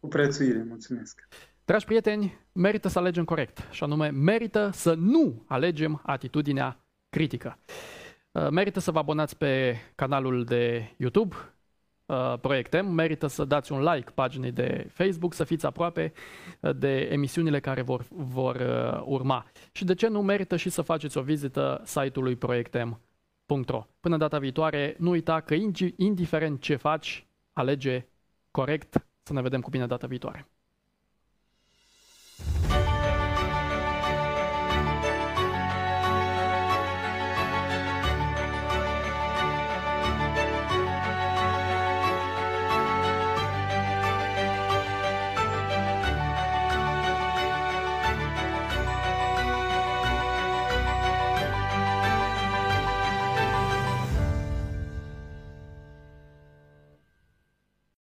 Cu 0.00 0.08
prețuire, 0.08 0.64
mulțumesc. 0.68 1.28
Dragi 1.64 1.84
prieteni, 1.84 2.38
merită 2.52 2.88
să 2.88 2.98
alegem 2.98 3.24
corect 3.24 3.68
și 3.70 3.82
anume 3.82 4.08
merită 4.08 4.70
să 4.72 4.94
nu 4.94 5.44
alegem 5.46 6.00
atitudinea 6.04 6.84
critică. 7.10 7.58
Merită 8.50 8.80
să 8.80 8.90
vă 8.90 8.98
abonați 8.98 9.36
pe 9.36 9.76
canalul 9.94 10.44
de 10.44 10.94
YouTube, 10.96 11.36
Uh, 12.08 12.38
proiecte, 12.40 12.80
merită 12.80 13.26
să 13.26 13.44
dați 13.44 13.72
un 13.72 13.82
like 13.82 14.10
paginii 14.10 14.52
de 14.52 14.88
Facebook, 14.92 15.34
să 15.34 15.44
fiți 15.44 15.66
aproape 15.66 16.12
uh, 16.60 16.76
de 16.76 16.98
emisiunile 17.00 17.60
care 17.60 17.82
vor, 17.82 18.04
vor 18.10 18.56
uh, 18.56 19.02
urma. 19.04 19.46
Și 19.72 19.84
de 19.84 19.94
ce 19.94 20.08
nu 20.08 20.22
merită 20.22 20.56
și 20.56 20.70
să 20.70 20.82
faceți 20.82 21.18
o 21.18 21.22
vizită 21.22 21.82
site-ului 21.84 22.36
proiectem.ro. 22.36 23.86
Până 24.00 24.16
data 24.16 24.38
viitoare, 24.38 24.96
nu 24.98 25.10
uita 25.10 25.40
că 25.40 25.54
indiferent 25.96 26.60
ce 26.60 26.76
faci, 26.76 27.26
alege 27.52 28.06
corect. 28.50 29.07
Să 29.28 29.34
ne 29.34 29.42
vedem 29.42 29.60
cu 29.60 29.70
bine 29.70 29.86
data 29.86 30.06
viitoare. 30.06 30.48